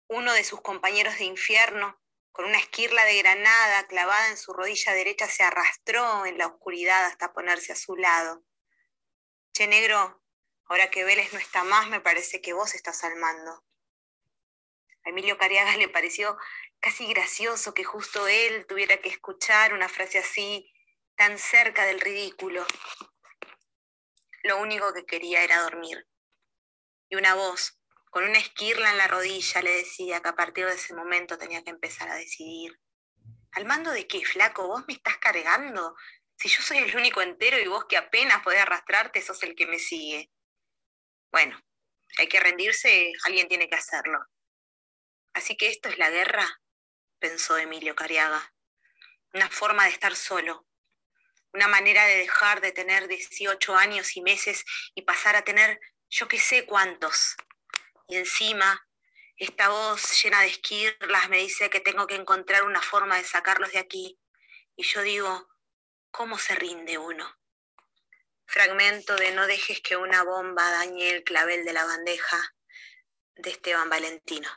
[0.06, 4.92] Uno de sus compañeros de infierno, con una esquirla de granada clavada en su rodilla
[4.92, 8.44] derecha, se arrastró en la oscuridad hasta ponerse a su lado.
[9.52, 10.22] Che negro,
[10.66, 13.64] ahora que Vélez no está más, me parece que vos estás al mando.
[15.04, 16.36] A Emilio Cariaga le pareció
[16.80, 20.72] casi gracioso que justo él tuviera que escuchar una frase así
[21.16, 22.66] tan cerca del ridículo.
[24.42, 26.06] Lo único que quería era dormir.
[27.08, 27.78] Y una voz,
[28.10, 31.62] con una esquirla en la rodilla, le decía que a partir de ese momento tenía
[31.62, 32.78] que empezar a decidir.
[33.52, 34.66] ¿Al mando de qué, flaco?
[34.66, 35.94] ¿Vos me estás cargando?
[36.36, 39.66] Si yo soy el único entero y vos que apenas podés arrastrarte, sos el que
[39.66, 40.30] me sigue.
[41.30, 41.60] Bueno,
[42.18, 44.18] hay que rendirse, alguien tiene que hacerlo.
[45.34, 46.46] Así que esto es la guerra,
[47.18, 48.52] pensó Emilio Cariaga.
[49.34, 50.66] una forma de estar solo,
[51.54, 54.64] una manera de dejar de tener 18 años y meses
[54.94, 55.80] y pasar a tener
[56.10, 57.36] yo qué sé cuántos.
[58.08, 58.86] Y encima,
[59.36, 63.72] esta voz llena de esquirlas me dice que tengo que encontrar una forma de sacarlos
[63.72, 64.18] de aquí.
[64.76, 65.48] Y yo digo,
[66.10, 67.38] ¿cómo se rinde uno?
[68.46, 72.54] Fragmento de No dejes que una bomba dañe el clavel de la bandeja
[73.36, 74.50] de Esteban Valentino.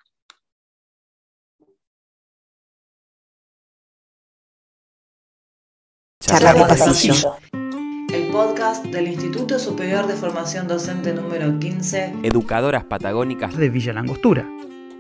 [6.26, 7.36] Charla de pasillo.
[8.11, 12.15] El podcast del Instituto Superior de Formación Docente número 15.
[12.23, 14.49] Educadoras patagónicas de Villa Langostura.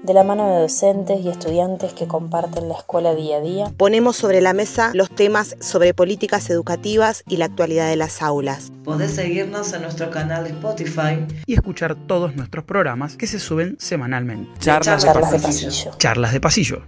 [0.03, 4.17] De la mano de docentes y estudiantes que comparten la escuela día a día, Ponemos
[4.17, 8.71] sobre la mesa los temas sobre políticas educativas y la actualidad de las aulas.
[8.83, 11.25] Podés seguirnos en nuestro canal de Spotify.
[11.47, 14.51] Y escuchar todos nuestros programas que se suben semanalmente.
[14.59, 15.91] charlas, charlas de pasillo.
[15.97, 16.83] Charlas de pasillo.